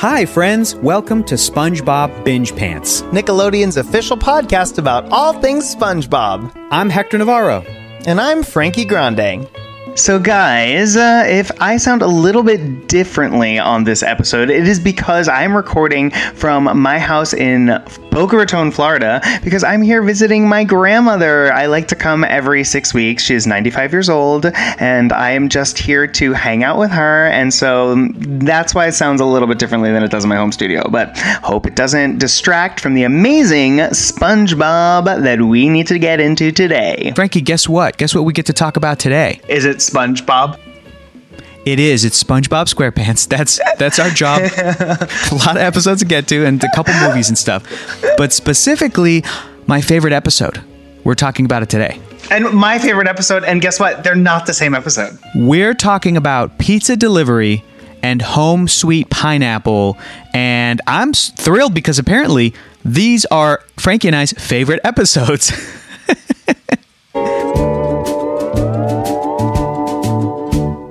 Hi, 0.00 0.24
friends. 0.24 0.74
Welcome 0.76 1.24
to 1.24 1.34
SpongeBob 1.34 2.24
Binge 2.24 2.56
Pants. 2.56 3.02
Nickelodeon's 3.12 3.76
official 3.76 4.16
podcast 4.16 4.78
about 4.78 5.06
all 5.12 5.38
things 5.42 5.74
SpongeBob. 5.74 6.50
I'm 6.70 6.88
Hector 6.88 7.18
Navarro. 7.18 7.60
And 8.06 8.18
I'm 8.18 8.42
Frankie 8.42 8.86
Grande. 8.86 9.46
So, 9.96 10.18
guys, 10.18 10.96
uh, 10.96 11.24
if 11.26 11.52
I 11.60 11.76
sound 11.76 12.00
a 12.00 12.06
little 12.06 12.42
bit 12.42 12.88
differently 12.88 13.58
on 13.58 13.84
this 13.84 14.02
episode, 14.02 14.48
it 14.48 14.66
is 14.66 14.80
because 14.80 15.28
I'm 15.28 15.54
recording 15.54 16.12
from 16.34 16.80
my 16.80 16.98
house 16.98 17.34
in 17.34 17.66
Boca 18.10 18.36
Raton, 18.36 18.72
Florida, 18.72 19.20
because 19.44 19.62
I'm 19.62 19.82
here 19.82 20.02
visiting 20.02 20.48
my 20.48 20.64
grandmother. 20.64 21.52
I 21.52 21.66
like 21.66 21.86
to 21.88 21.96
come 21.96 22.24
every 22.24 22.64
six 22.64 22.92
weeks. 22.92 23.22
She 23.22 23.34
is 23.34 23.46
95 23.46 23.92
years 23.92 24.08
old, 24.08 24.46
and 24.46 25.12
I 25.12 25.30
am 25.30 25.48
just 25.48 25.78
here 25.78 26.06
to 26.08 26.32
hang 26.32 26.64
out 26.64 26.78
with 26.78 26.90
her. 26.90 27.28
And 27.28 27.54
so 27.54 28.08
that's 28.16 28.74
why 28.74 28.88
it 28.88 28.92
sounds 28.92 29.20
a 29.20 29.24
little 29.24 29.46
bit 29.46 29.60
differently 29.60 29.92
than 29.92 30.02
it 30.02 30.10
does 30.10 30.24
in 30.24 30.28
my 30.28 30.36
home 30.36 30.50
studio. 30.50 30.88
But 30.90 31.16
hope 31.18 31.66
it 31.66 31.76
doesn't 31.76 32.18
distract 32.18 32.80
from 32.80 32.94
the 32.94 33.04
amazing 33.04 33.78
SpongeBob 33.78 35.22
that 35.22 35.42
we 35.42 35.68
need 35.68 35.86
to 35.86 35.98
get 35.98 36.18
into 36.18 36.50
today. 36.50 37.12
Frankie, 37.14 37.40
guess 37.40 37.68
what? 37.68 37.96
Guess 37.96 38.14
what 38.14 38.24
we 38.24 38.32
get 38.32 38.46
to 38.46 38.52
talk 38.52 38.76
about 38.76 38.98
today? 38.98 39.40
Is 39.48 39.64
it 39.64 39.76
SpongeBob? 39.76 40.58
It 41.66 41.78
is. 41.78 42.04
It's 42.04 42.22
SpongeBob 42.22 42.72
SquarePants. 42.72 43.28
That's 43.40 43.60
that's 43.78 43.98
our 43.98 44.10
job. 44.10 44.40
a 44.42 45.34
lot 45.34 45.56
of 45.56 45.62
episodes 45.62 46.00
to 46.00 46.06
get 46.06 46.26
to, 46.28 46.44
and 46.46 46.62
a 46.62 46.68
couple 46.74 46.94
movies 46.94 47.28
and 47.28 47.36
stuff. 47.36 47.64
But 48.16 48.32
specifically, 48.32 49.22
my 49.66 49.80
favorite 49.80 50.12
episode. 50.12 50.62
We're 51.04 51.14
talking 51.14 51.44
about 51.44 51.62
it 51.62 51.70
today. 51.70 52.00
And 52.30 52.52
my 52.52 52.78
favorite 52.78 53.08
episode. 53.08 53.44
And 53.44 53.60
guess 53.60 53.80
what? 53.80 54.04
They're 54.04 54.14
not 54.14 54.46
the 54.46 54.54
same 54.54 54.74
episode. 54.74 55.18
We're 55.34 55.74
talking 55.74 56.16
about 56.16 56.58
pizza 56.58 56.96
delivery 56.96 57.64
and 58.02 58.20
home 58.22 58.68
sweet 58.68 59.10
pineapple. 59.10 59.98
And 60.34 60.80
I'm 60.86 61.12
thrilled 61.12 61.74
because 61.74 61.98
apparently 61.98 62.54
these 62.84 63.24
are 63.26 63.62
Frankie 63.78 64.08
and 64.08 64.16
I's 64.16 64.32
favorite 64.32 64.80
episodes. 64.84 65.52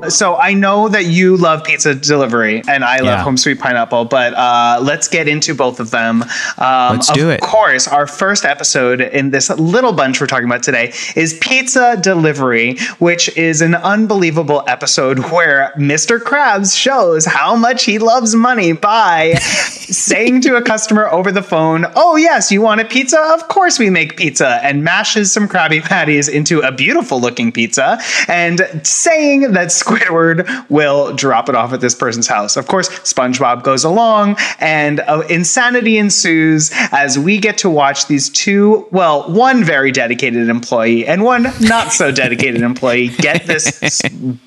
so 0.10 0.36
I 0.36 0.54
know 0.54 0.90
that 0.90 1.06
you 1.06 1.38
love 1.38 1.64
pizza 1.64 1.96
delivery 1.96 2.62
and 2.68 2.84
I 2.84 2.98
love 2.98 3.06
yeah. 3.06 3.24
home 3.24 3.38
sweet 3.38 3.60
pineapple, 3.60 4.06
but 4.06 4.34
uh, 4.34 4.80
let's 4.82 5.08
get 5.08 5.28
into 5.28 5.54
both 5.54 5.80
of 5.80 5.92
them. 5.92 6.24
Um, 6.58 6.96
let's 6.96 7.12
do 7.12 7.30
it. 7.30 7.42
Of 7.42 7.48
course, 7.48 7.88
our 7.88 8.08
first 8.08 8.46
episode 8.46 9.02
in 9.02 9.32
this 9.32 9.50
little 9.50 9.94
bunch 9.94 10.22
we're 10.22 10.28
talking 10.28 10.48
about 10.48 10.64
today 10.64 10.94
is 11.16 11.38
pizza 11.40 11.98
delivery, 12.02 12.78
which 13.00 13.36
is 13.38 13.62
an 13.62 13.76
unbelievable 13.76 14.64
episode 14.68 15.20
where 15.32 15.74
Mr. 15.78 16.20
Krabs 16.20 16.78
shows 16.78 17.26
how 17.26 17.56
much 17.56 17.86
he 17.86 18.00
loves 18.00 18.36
money 18.36 18.74
by 18.74 19.34
saying 19.40 20.42
to 20.42 20.56
a 20.56 20.62
customer 20.62 21.08
over 21.10 21.32
the 21.32 21.44
phone, 21.44 21.86
"Oh 21.96 22.16
yes, 22.16 22.52
you 22.52 22.62
want 22.62 22.82
a 22.82 22.86
pizza? 22.86 23.20
Of 23.34 23.48
course 23.48 23.80
we 23.80 23.90
make 23.90 24.18
pizza," 24.18 24.60
and 24.64 24.84
mashes 24.84 25.32
some 25.32 25.48
Krabby 25.48 25.82
Patties 25.82 26.28
into 26.28 26.62
a 26.62 26.72
beautiful 26.72 27.20
looking 27.20 27.52
pizza, 27.52 28.00
and 28.28 28.62
saying 28.84 29.52
that 29.54 29.72
Squid 29.72 29.99
Squidward 30.00 30.70
will 30.70 31.14
drop 31.14 31.50
it 31.50 31.56
off 31.56 31.74
at 31.74 31.82
this 31.82 31.96
person's 31.96 32.28
house. 32.28 32.58
Of 32.58 32.68
course, 32.68 32.90
SpongeBob 32.90 33.64
goes 33.64 33.84
along, 33.84 34.38
and 34.60 35.00
uh, 35.02 35.24
insanity 35.30 35.98
ensues 35.98 36.72
as 36.92 37.18
we 37.18 37.38
get 37.38 37.58
to 37.60 37.70
watch 37.70 38.08
these 38.08 38.30
two, 38.30 38.88
well, 38.92 39.32
one 39.32 39.64
very 39.64 39.92
dedicated 39.92 40.50
employee 40.50 41.06
and 41.06 41.24
one 41.24 41.48
not 41.62 41.92
so 41.92 42.12
dedicated 42.12 42.62
employee 42.62 43.10
get 43.10 43.46
this 43.46 44.02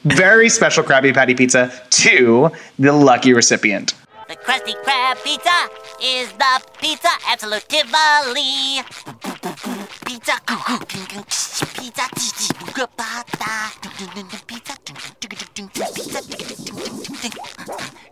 very 0.05 0.49
special 0.49 0.85
Krabby 0.85 1.15
Patty 1.15 1.35
pizza 1.35 1.73
to 1.91 2.51
the 2.79 2.93
lucky 2.93 3.33
recipient. 3.33 3.95
The 4.33 4.39
Krusty 4.39 4.73
Krab 4.83 5.23
pizza 5.23 5.51
is 6.01 6.33
the 6.33 6.63
pizza 6.81 7.11
absolutely. 7.29 8.81
Pizza, 10.07 10.41
pizza, 10.49 11.19
pizza, 11.77 12.09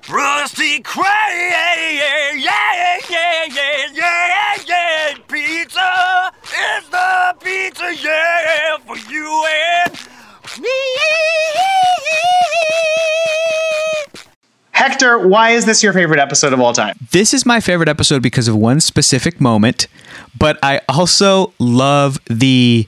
Krusty 0.03 0.83
Krab, 0.83 1.31
yeah, 1.33 2.33
yeah, 2.35 2.99
yeah, 3.09 3.47
yeah, 3.49 3.87
yeah, 3.95 4.57
yeah, 4.67 5.15
pizza 5.27 6.33
is 6.45 6.89
the 6.91 7.35
pizza, 7.43 7.95
yeah, 7.95 8.77
for 8.85 8.99
you 9.11 9.47
and 9.49 9.93
me. 10.61 10.69
Hector, 15.01 15.27
why 15.27 15.51
is 15.51 15.65
this 15.65 15.83
your 15.83 15.95
favorite 15.95 16.21
episode 16.21 16.53
of 16.53 16.61
all 16.61 16.75
time? 16.75 16.95
This 17.11 17.33
is 17.33 17.47
my 17.47 17.59
favorite 17.61 17.89
episode 17.89 18.23
because 18.23 18.49
of 18.49 18.57
one 18.57 18.81
specific 18.81 19.41
moment, 19.41 19.87
but 20.39 20.59
I 20.63 20.83
also 20.91 21.55
love 21.59 22.19
the 22.27 22.87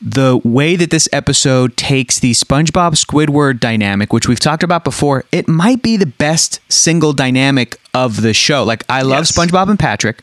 the 0.00 0.40
way 0.42 0.74
that 0.74 0.90
this 0.90 1.08
episode 1.12 1.76
takes 1.76 2.18
the 2.18 2.32
SpongeBob 2.32 2.94
Squidward 2.94 3.60
dynamic, 3.60 4.12
which 4.12 4.26
we've 4.26 4.40
talked 4.40 4.64
about 4.64 4.82
before, 4.84 5.24
it 5.32 5.48
might 5.48 5.82
be 5.82 5.96
the 5.96 6.06
best 6.06 6.60
single 6.68 7.12
dynamic 7.12 7.80
of 7.94 8.22
the 8.22 8.34
show. 8.34 8.64
Like 8.64 8.84
I 8.88 9.02
love 9.02 9.20
yes. 9.20 9.32
SpongeBob 9.32 9.68
and 9.68 9.78
Patrick. 9.78 10.22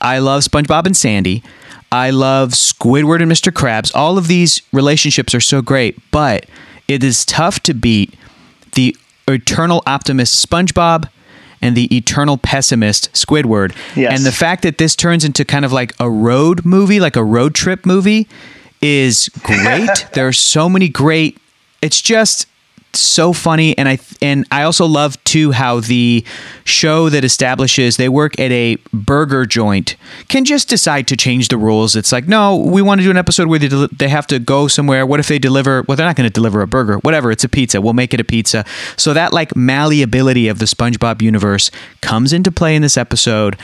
I 0.00 0.18
love 0.18 0.42
SpongeBob 0.42 0.86
and 0.86 0.96
Sandy. 0.96 1.44
I 1.92 2.10
love 2.10 2.50
Squidward 2.50 3.22
and 3.22 3.30
Mr. 3.30 3.52
Krabs. 3.52 3.94
All 3.94 4.18
of 4.18 4.26
these 4.26 4.62
relationships 4.72 5.32
are 5.32 5.40
so 5.40 5.62
great, 5.62 5.96
but 6.10 6.46
it 6.88 7.04
is 7.04 7.24
tough 7.24 7.60
to 7.64 7.74
beat 7.74 8.14
the 8.72 8.96
eternal 9.28 9.82
optimist 9.86 10.46
SpongeBob 10.48 11.08
and 11.62 11.76
the 11.76 11.94
eternal 11.96 12.38
pessimist 12.38 13.12
Squidward. 13.12 13.74
Yes. 13.96 14.16
And 14.16 14.26
the 14.26 14.32
fact 14.32 14.62
that 14.62 14.78
this 14.78 14.94
turns 14.94 15.24
into 15.24 15.44
kind 15.44 15.64
of 15.64 15.72
like 15.72 15.94
a 15.98 16.10
road 16.10 16.64
movie, 16.64 17.00
like 17.00 17.16
a 17.16 17.24
road 17.24 17.54
trip 17.54 17.86
movie, 17.86 18.28
is 18.82 19.28
great. 19.42 20.06
there 20.12 20.28
are 20.28 20.32
so 20.32 20.68
many 20.68 20.88
great. 20.88 21.38
It's 21.82 22.00
just 22.00 22.46
so 22.98 23.32
funny 23.32 23.76
and 23.76 23.88
I 23.88 23.98
and 24.20 24.46
I 24.50 24.62
also 24.62 24.86
love 24.86 25.22
too 25.24 25.52
how 25.52 25.80
the 25.80 26.24
show 26.64 27.08
that 27.08 27.24
establishes 27.24 27.96
they 27.96 28.08
work 28.08 28.38
at 28.40 28.50
a 28.50 28.76
burger 28.92 29.46
joint 29.46 29.96
can 30.28 30.44
just 30.44 30.68
decide 30.68 31.06
to 31.08 31.16
change 31.16 31.48
the 31.48 31.56
rules. 31.58 31.96
It's 31.96 32.12
like, 32.12 32.26
no, 32.26 32.56
we 32.56 32.82
want 32.82 33.00
to 33.00 33.04
do 33.04 33.10
an 33.10 33.16
episode 33.16 33.48
where 33.48 33.58
they, 33.58 33.68
del- 33.68 33.88
they 33.92 34.08
have 34.08 34.26
to 34.28 34.38
go 34.38 34.68
somewhere. 34.68 35.06
What 35.06 35.20
if 35.20 35.28
they 35.28 35.38
deliver? 35.38 35.82
Well, 35.82 35.96
they're 35.96 36.06
not 36.06 36.16
going 36.16 36.28
to 36.28 36.32
deliver 36.32 36.60
a 36.62 36.66
burger. 36.66 36.98
Whatever, 36.98 37.30
it's 37.30 37.44
a 37.44 37.48
pizza. 37.48 37.80
We'll 37.80 37.92
make 37.92 38.14
it 38.14 38.20
a 38.20 38.24
pizza. 38.24 38.64
So 38.96 39.12
that 39.14 39.32
like 39.32 39.54
malleability 39.54 40.48
of 40.48 40.58
the 40.58 40.66
SpongeBob 40.66 41.22
universe 41.22 41.70
comes 42.00 42.32
into 42.32 42.50
play 42.50 42.76
in 42.76 42.82
this 42.82 42.96
episode. 42.96 43.56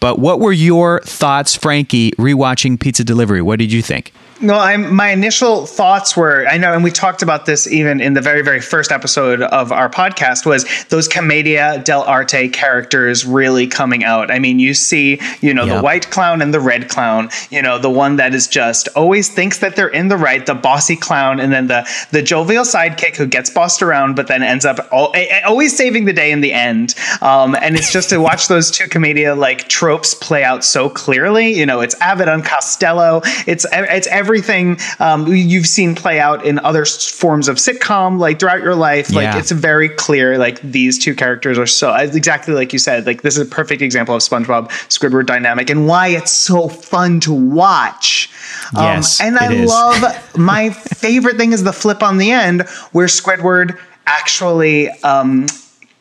But 0.00 0.18
what 0.18 0.40
were 0.40 0.52
your 0.52 1.00
thoughts, 1.00 1.56
Frankie, 1.56 2.12
rewatching 2.12 2.78
Pizza 2.78 3.02
Delivery? 3.04 3.42
What 3.42 3.58
did 3.58 3.72
you 3.72 3.82
think? 3.82 4.12
No, 4.40 4.54
I'm 4.56 4.94
my 4.94 5.10
initial 5.10 5.66
thoughts 5.66 6.16
were 6.16 6.46
I 6.46 6.58
know, 6.58 6.72
and 6.72 6.84
we 6.84 6.92
talked 6.92 7.22
about 7.22 7.46
this 7.46 7.66
even 7.66 8.00
in 8.00 8.14
the 8.14 8.20
very, 8.20 8.42
very 8.42 8.60
first 8.60 8.92
episode 8.92 9.42
of 9.42 9.72
our 9.72 9.90
podcast, 9.90 10.46
was 10.46 10.64
those 10.90 11.08
Commedia 11.08 11.82
dell'arte 11.84 12.52
characters 12.52 13.26
really 13.26 13.66
coming 13.66 14.04
out. 14.04 14.30
I 14.30 14.38
mean, 14.38 14.60
you 14.60 14.74
see, 14.74 15.20
you 15.40 15.52
know, 15.52 15.66
the 15.66 15.80
white 15.80 16.10
clown 16.10 16.40
and 16.40 16.54
the 16.54 16.60
red 16.60 16.88
clown, 16.88 17.30
you 17.50 17.60
know, 17.62 17.78
the 17.78 17.90
one 17.90 18.16
that 18.16 18.32
is 18.32 18.46
just 18.46 18.86
always 18.94 19.28
thinks 19.28 19.58
that 19.58 19.74
they're 19.74 19.88
in 19.88 20.06
the 20.06 20.16
right, 20.16 20.46
the 20.46 20.54
bossy 20.54 20.94
clown, 20.94 21.40
and 21.40 21.52
then 21.52 21.66
the 21.66 21.88
the 22.12 22.22
jovial 22.22 22.64
sidekick 22.64 23.16
who 23.16 23.26
gets 23.26 23.50
bossed 23.50 23.82
around, 23.82 24.14
but 24.14 24.28
then 24.28 24.44
ends 24.44 24.64
up 24.64 24.78
all, 24.92 25.12
always 25.44 25.76
saving 25.76 26.04
the 26.04 26.12
day 26.12 26.30
in 26.30 26.42
the 26.42 26.52
end. 26.52 26.94
Um, 27.22 27.56
and 27.56 27.74
it's 27.74 27.92
just 27.92 28.10
to 28.10 28.18
watch 28.18 28.46
those 28.48 28.70
two 28.70 28.86
Commedia 28.86 29.34
like 29.34 29.68
tropes 29.68 30.14
play 30.14 30.44
out 30.44 30.62
so 30.64 30.88
clearly. 30.88 31.58
You 31.58 31.66
know, 31.66 31.80
it's 31.80 32.00
Abbott 32.00 32.28
and 32.28 32.44
Costello. 32.44 33.20
It's 33.48 33.66
it's 33.72 34.06
every 34.06 34.27
everything 34.28 34.78
um, 34.98 35.26
you've 35.26 35.66
seen 35.66 35.94
play 35.94 36.20
out 36.20 36.44
in 36.44 36.58
other 36.58 36.84
forms 36.84 37.48
of 37.48 37.56
sitcom, 37.56 38.18
like 38.18 38.38
throughout 38.38 38.62
your 38.62 38.74
life. 38.74 39.10
Like 39.10 39.22
yeah. 39.22 39.38
it's 39.38 39.50
very 39.50 39.88
clear, 39.88 40.36
like 40.36 40.60
these 40.60 40.98
two 40.98 41.14
characters 41.14 41.58
are 41.58 41.66
so 41.66 41.94
exactly 41.94 42.52
like 42.52 42.74
you 42.74 42.78
said. 42.78 43.06
Like 43.06 43.22
this 43.22 43.38
is 43.38 43.46
a 43.46 43.50
perfect 43.50 43.80
example 43.80 44.14
of 44.14 44.20
SpongeBob 44.20 44.68
Squidward 44.88 45.24
dynamic 45.24 45.70
and 45.70 45.86
why 45.86 46.08
it's 46.08 46.30
so 46.30 46.68
fun 46.68 47.20
to 47.20 47.32
watch. 47.32 48.30
Um, 48.76 48.84
yes, 48.84 49.18
and 49.20 49.38
I 49.38 49.48
love 49.64 50.36
my 50.36 50.70
favorite 50.70 51.36
thing 51.36 51.52
is 51.52 51.64
the 51.64 51.72
flip 51.72 52.02
on 52.02 52.18
the 52.18 52.30
end 52.30 52.68
where 52.92 53.06
Squidward 53.06 53.78
actually 54.06 54.90
um, 55.02 55.46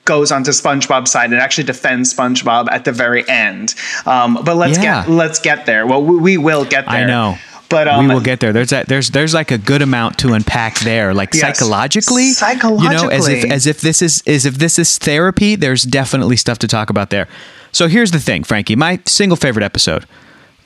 goes 0.03 0.33
onto 0.33 0.51
SpongeBob's 0.51 1.11
side 1.11 1.31
and 1.31 1.39
actually 1.39 1.63
defends 1.63 2.13
SpongeBob 2.13 2.67
at 2.71 2.83
the 2.83 2.91
very 2.91 3.27
end. 3.29 3.73
Um, 4.05 4.39
but 4.43 4.57
let's 4.57 4.77
yeah. 4.77 5.05
get 5.05 5.09
let's 5.09 5.39
get 5.39 5.65
there. 5.65 5.87
Well, 5.87 6.03
we, 6.03 6.17
we 6.17 6.37
will 6.37 6.65
get 6.65 6.85
there. 6.87 7.03
I 7.03 7.05
know. 7.05 7.37
But 7.69 7.87
um, 7.87 8.07
we 8.07 8.13
will 8.13 8.21
get 8.21 8.39
there. 8.39 8.53
There's 8.53 8.71
a, 8.71 8.83
there's 8.87 9.09
there's 9.09 9.33
like 9.33 9.51
a 9.51 9.57
good 9.57 9.81
amount 9.81 10.19
to 10.19 10.33
unpack 10.33 10.79
there, 10.79 11.13
like 11.13 11.33
yes. 11.33 11.41
psychologically, 11.41 12.31
psychologically, 12.31 12.95
you 12.95 13.01
know, 13.01 13.09
as 13.09 13.27
if 13.27 13.51
as 13.51 13.67
if 13.67 13.81
this 13.81 14.01
is 14.01 14.23
as 14.25 14.45
if 14.45 14.55
this 14.55 14.79
is 14.79 14.97
therapy. 14.97 15.55
There's 15.55 15.83
definitely 15.83 16.37
stuff 16.37 16.59
to 16.59 16.67
talk 16.67 16.89
about 16.89 17.09
there. 17.09 17.27
So 17.71 17.87
here's 17.87 18.11
the 18.11 18.19
thing, 18.19 18.43
Frankie. 18.43 18.75
My 18.75 18.99
single 19.05 19.35
favorite 19.35 19.63
episode, 19.63 20.05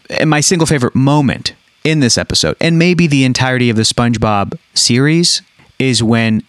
and 0.10 0.30
my 0.30 0.42
single 0.42 0.68
favorite 0.68 0.96
moment 0.96 1.54
in 1.84 2.00
this 2.00 2.18
episode, 2.18 2.56
and 2.62 2.78
maybe 2.78 3.08
the 3.08 3.24
entirety 3.24 3.70
of 3.70 3.76
the 3.76 3.84
SpongeBob 3.84 4.58
series, 4.76 5.42
is 5.80 6.04
when 6.04 6.44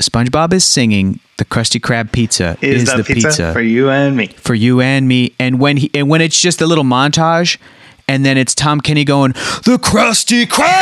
SpongeBob 0.00 0.52
is 0.52 0.64
singing 0.64 1.20
the 1.38 1.44
Krusty 1.44 1.80
Krab 1.80 2.12
pizza 2.12 2.56
Is, 2.60 2.84
the, 2.92 3.04
pizza, 3.04 3.52
for 3.52 3.60
you 3.60 3.90
and 3.90 4.16
me? 4.16 4.28
for 4.28 4.54
you 4.54 4.80
and 4.80 5.08
me. 5.08 5.34
And 5.38 5.60
when 5.60 5.76
he 5.76 5.90
and 5.94 6.08
when 6.08 6.20
it's 6.20 6.40
just 6.40 6.60
a 6.60 6.66
little 6.66 6.84
montage, 6.84 7.58
and 8.08 8.24
then 8.24 8.38
it's 8.38 8.54
Tom 8.54 8.80
Kenny 8.80 9.04
going 9.04 9.32
the 9.32 9.78
Krusty 9.82 10.44
Krab 10.46 10.76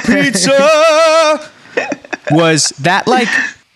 pizza 0.06 1.50
was 2.30 2.70
that 2.80 3.06
like 3.06 3.28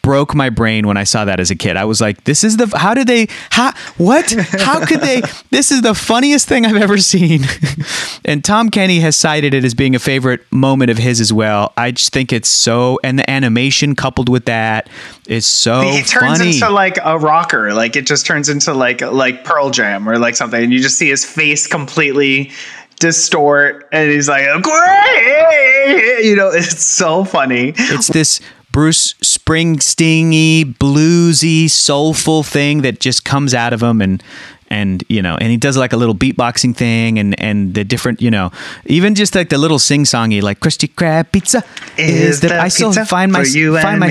broke 0.04 0.34
my 0.34 0.50
brain 0.50 0.86
when 0.86 0.98
I 0.98 1.04
saw 1.04 1.24
that 1.24 1.40
as 1.40 1.50
a 1.50 1.56
kid. 1.56 1.78
I 1.78 1.86
was 1.86 2.00
like, 2.00 2.24
this 2.24 2.44
is 2.44 2.58
the 2.58 2.66
how 2.76 2.92
did 2.94 3.06
they 3.06 3.26
how 3.50 3.72
what 3.96 4.30
how 4.52 4.84
could 4.84 5.00
they 5.00 5.22
this 5.50 5.72
is 5.72 5.80
the 5.82 5.94
funniest 5.94 6.46
thing 6.46 6.66
I've 6.66 6.76
ever 6.76 6.98
seen. 6.98 7.44
and 8.24 8.44
Tom 8.44 8.70
Kenny 8.70 9.00
has 9.00 9.16
cited 9.16 9.54
it 9.54 9.64
as 9.64 9.74
being 9.74 9.94
a 9.94 9.98
favorite 9.98 10.40
moment 10.52 10.90
of 10.90 10.98
his 10.98 11.20
as 11.20 11.32
well. 11.32 11.72
I 11.76 11.90
just 11.90 12.12
think 12.12 12.32
it's 12.32 12.48
so 12.48 13.00
and 13.02 13.18
the 13.18 13.28
animation 13.28 13.96
coupled 13.96 14.28
with 14.28 14.44
that 14.44 14.88
is 15.26 15.46
so 15.46 15.80
he 15.80 16.02
turns 16.02 16.38
funny. 16.38 16.54
into 16.54 16.70
like 16.70 16.98
a 17.02 17.18
rocker. 17.18 17.72
Like 17.72 17.96
it 17.96 18.06
just 18.06 18.26
turns 18.26 18.48
into 18.48 18.74
like 18.74 19.00
like 19.00 19.44
pearl 19.44 19.70
jam 19.70 20.08
or 20.08 20.18
like 20.18 20.36
something. 20.36 20.62
And 20.62 20.72
you 20.72 20.80
just 20.80 20.98
see 20.98 21.08
his 21.08 21.24
face 21.24 21.66
completely 21.66 22.52
distort. 23.00 23.88
And 23.92 24.10
he's 24.10 24.28
like 24.28 24.46
great! 24.62 26.24
You 26.24 26.36
know 26.36 26.48
it's 26.52 26.84
so 26.84 27.24
funny. 27.24 27.72
It's 27.76 28.08
this 28.08 28.40
Bruce 28.72 29.14
Springsteen-y, 29.14 30.74
bluesy, 30.80 31.70
soulful 31.70 32.42
thing 32.42 32.82
that 32.82 32.98
just 32.98 33.24
comes 33.24 33.54
out 33.54 33.72
of 33.72 33.82
him 33.82 34.00
and 34.02 34.22
and 34.68 35.04
you 35.08 35.22
know 35.22 35.36
and 35.36 35.50
he 35.50 35.56
does 35.56 35.76
like 35.76 35.92
a 35.92 35.96
little 35.96 36.14
beatboxing 36.14 36.74
thing 36.74 37.18
and 37.18 37.38
and 37.40 37.74
the 37.74 37.84
different 37.84 38.20
you 38.20 38.30
know 38.30 38.50
even 38.86 39.14
just 39.14 39.34
like 39.34 39.50
the 39.50 39.58
little 39.58 39.78
sing-songy 39.78 40.42
like 40.42 40.58
Krusty 40.60 40.92
Krab 40.92 41.30
pizza 41.30 41.62
Is 41.96 42.40
the 42.40 42.58
I 42.58 42.68
still 42.68 42.92
find 42.92 43.30
my 43.30 43.44
find 43.44 43.86
and 43.86 44.00
me. 44.00 44.06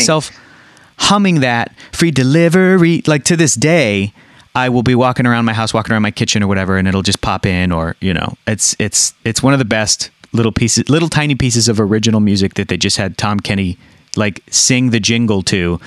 Humming 1.03 1.41
that 1.41 1.73
free 1.91 2.11
delivery. 2.11 3.03
Like 3.05 3.23
to 3.25 3.35
this 3.35 3.55
day 3.55 4.13
I 4.55 4.69
will 4.69 4.83
be 4.83 4.95
walking 4.95 5.25
around 5.25 5.45
my 5.45 5.53
house 5.53 5.73
walking 5.73 5.93
around 5.93 6.03
my 6.03 6.11
kitchen 6.11 6.43
or 6.43 6.47
whatever 6.47 6.77
and 6.77 6.87
it'll 6.87 7.01
just 7.01 7.21
pop 7.21 7.45
in 7.45 7.71
or 7.71 7.95
you 7.99 8.13
know 8.13 8.37
it's 8.47 8.75
it's 8.79 9.13
it's 9.25 9.41
one 9.41 9.53
of 9.53 9.59
the 9.59 9.65
best 9.65 10.11
little 10.31 10.51
pieces 10.51 10.87
little 10.89 11.09
tiny 11.09 11.35
pieces 11.35 11.67
of 11.67 11.79
original 11.79 12.19
music 12.19 12.53
that 12.55 12.67
they 12.67 12.77
just 12.77 12.97
had 12.97 13.17
Tom 13.17 13.39
Kenny 13.39 13.77
like 14.15 14.43
sing 14.49 14.89
the 14.91 14.99
jingle 14.99 15.41
to 15.41 15.79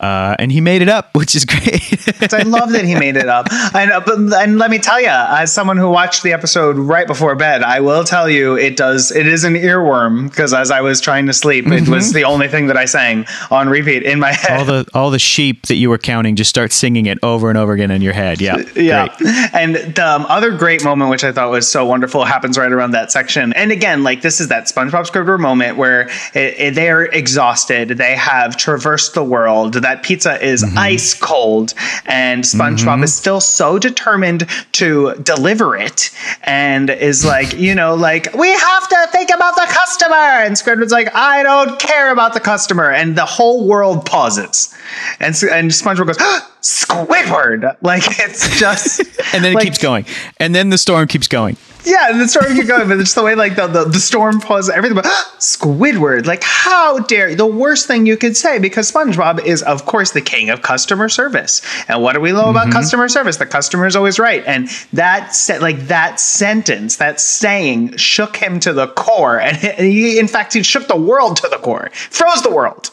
uh, 0.00 0.36
and 0.38 0.52
he 0.52 0.60
made 0.60 0.82
it 0.82 0.88
up 0.88 1.10
which 1.14 1.34
is 1.34 1.44
great 1.44 2.32
I 2.32 2.42
love 2.42 2.70
that 2.72 2.84
he 2.84 2.94
made 2.94 3.16
it 3.16 3.28
up. 3.28 3.48
And, 3.74 3.90
uh, 3.90 4.00
but, 4.04 4.18
and 4.18 4.58
let 4.58 4.70
me 4.70 4.78
tell 4.78 5.00
you, 5.00 5.08
as 5.08 5.52
someone 5.52 5.76
who 5.76 5.88
watched 5.88 6.22
the 6.22 6.32
episode 6.32 6.76
right 6.76 7.06
before 7.06 7.34
bed, 7.34 7.62
I 7.62 7.80
will 7.80 8.04
tell 8.04 8.28
you 8.28 8.54
it 8.56 8.76
does. 8.76 9.10
It 9.10 9.26
is 9.26 9.44
an 9.44 9.54
earworm 9.54 10.28
because 10.28 10.52
as 10.52 10.70
I 10.70 10.82
was 10.82 11.00
trying 11.00 11.26
to 11.26 11.32
sleep, 11.32 11.66
it 11.68 11.88
was 11.88 12.12
the 12.12 12.24
only 12.24 12.48
thing 12.48 12.66
that 12.66 12.76
I 12.76 12.84
sang 12.84 13.24
on 13.50 13.68
repeat 13.68 14.02
in 14.02 14.18
my 14.20 14.32
head. 14.32 14.58
all 14.58 14.64
the 14.64 14.86
all 14.94 15.10
the 15.10 15.18
sheep 15.18 15.66
that 15.66 15.76
you 15.76 15.88
were 15.90 15.98
counting 15.98 16.36
just 16.36 16.50
start 16.50 16.70
singing 16.72 17.06
it 17.06 17.18
over 17.22 17.48
and 17.48 17.56
over 17.58 17.72
again 17.72 17.90
in 17.90 18.02
your 18.02 18.12
head 18.12 18.40
yeah 18.40 18.56
yeah. 18.76 19.08
Great. 19.16 19.30
And 19.54 19.74
the 19.76 20.06
um, 20.06 20.26
other 20.28 20.50
great 20.56 20.84
moment, 20.84 21.10
which 21.10 21.24
I 21.24 21.32
thought 21.32 21.50
was 21.50 21.70
so 21.70 21.86
wonderful, 21.86 22.24
happens 22.24 22.58
right 22.58 22.70
around 22.72 22.90
that 22.92 23.10
section. 23.10 23.52
And 23.54 23.72
again, 23.72 24.02
like 24.02 24.20
this 24.22 24.40
is 24.40 24.48
that 24.48 24.64
SpongeBob 24.64 25.06
SquarePants 25.08 25.40
moment 25.40 25.76
where 25.78 26.02
it, 26.34 26.58
it- 26.58 26.74
they 26.74 26.90
are 26.90 27.04
exhausted. 27.04 27.71
They 27.72 28.14
have 28.16 28.56
traversed 28.56 29.14
the 29.14 29.24
world. 29.24 29.74
That 29.74 30.02
pizza 30.02 30.42
is 30.44 30.62
mm-hmm. 30.62 30.78
ice 30.78 31.14
cold, 31.14 31.74
and 32.06 32.44
SpongeBob 32.44 32.84
mm-hmm. 32.84 33.04
is 33.04 33.14
still 33.14 33.40
so 33.40 33.78
determined 33.78 34.46
to 34.72 35.14
deliver 35.22 35.76
it, 35.76 36.10
and 36.42 36.90
is 36.90 37.24
like, 37.34 37.54
you 37.54 37.74
know, 37.74 37.94
like 37.94 38.32
we 38.34 38.50
have 38.50 38.88
to 38.88 39.08
think 39.10 39.30
about 39.30 39.56
the 39.56 39.66
customer. 39.68 40.14
And 40.14 40.54
Squidward's 40.54 40.92
like, 40.92 41.14
I 41.14 41.42
don't 41.42 41.80
care 41.80 42.12
about 42.12 42.34
the 42.34 42.40
customer, 42.40 42.90
and 42.90 43.16
the 43.16 43.26
whole 43.26 43.66
world 43.66 44.04
pauses, 44.06 44.74
and 45.18 45.34
and 45.50 45.70
SpongeBob 45.70 46.06
goes. 46.06 46.16
Ah! 46.20 46.51
Squidward, 46.62 47.76
like 47.82 48.04
it's 48.06 48.58
just, 48.58 49.00
and 49.34 49.44
then 49.44 49.52
it 49.52 49.54
like, 49.56 49.64
keeps 49.64 49.78
going 49.78 50.06
and 50.38 50.54
then 50.54 50.70
the 50.70 50.78
storm 50.78 51.08
keeps 51.08 51.28
going 51.28 51.56
yeah, 51.84 52.10
and 52.10 52.20
the 52.20 52.28
storm 52.28 52.54
keep 52.54 52.66
going, 52.66 52.88
but 52.88 53.00
it's 53.00 53.14
the 53.14 53.22
way 53.22 53.34
like 53.34 53.56
the, 53.56 53.66
the, 53.66 53.84
the 53.84 53.98
storm 53.98 54.40
pauses 54.40 54.70
everything. 54.70 54.94
But 54.94 55.04
Squidward, 55.38 56.26
like 56.26 56.42
how 56.42 57.00
dare 57.00 57.30
you? 57.30 57.36
The 57.36 57.46
worst 57.46 57.86
thing 57.86 58.06
you 58.06 58.16
could 58.16 58.36
say 58.36 58.58
because 58.58 58.90
SpongeBob 58.90 59.44
is 59.44 59.62
of 59.62 59.84
course 59.84 60.12
the 60.12 60.20
king 60.20 60.50
of 60.50 60.62
customer 60.62 61.08
service. 61.08 61.62
And 61.88 62.02
what 62.02 62.14
do 62.14 62.20
we 62.20 62.32
know 62.32 62.50
about 62.50 62.70
customer 62.70 63.08
service? 63.08 63.36
The 63.36 63.46
customer 63.46 63.86
is 63.86 63.96
always 63.96 64.18
right. 64.18 64.44
And 64.46 64.68
that 64.92 65.34
se- 65.34 65.58
like 65.58 65.78
that 65.88 66.20
sentence, 66.20 66.96
that 66.96 67.20
saying, 67.20 67.96
shook 67.96 68.36
him 68.36 68.60
to 68.60 68.72
the 68.72 68.88
core. 68.88 69.40
And 69.40 69.56
he, 69.56 70.18
in 70.18 70.28
fact, 70.28 70.54
he 70.54 70.62
shook 70.62 70.86
the 70.86 70.96
world 70.96 71.36
to 71.38 71.48
the 71.48 71.58
core, 71.58 71.90
froze 71.92 72.42
the 72.42 72.54
world. 72.54 72.90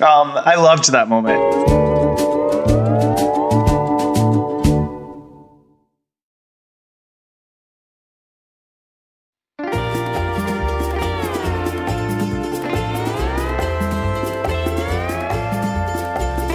Um, 0.00 0.32
I 0.36 0.56
loved 0.56 0.90
that 0.90 1.08
moment. 1.08 1.81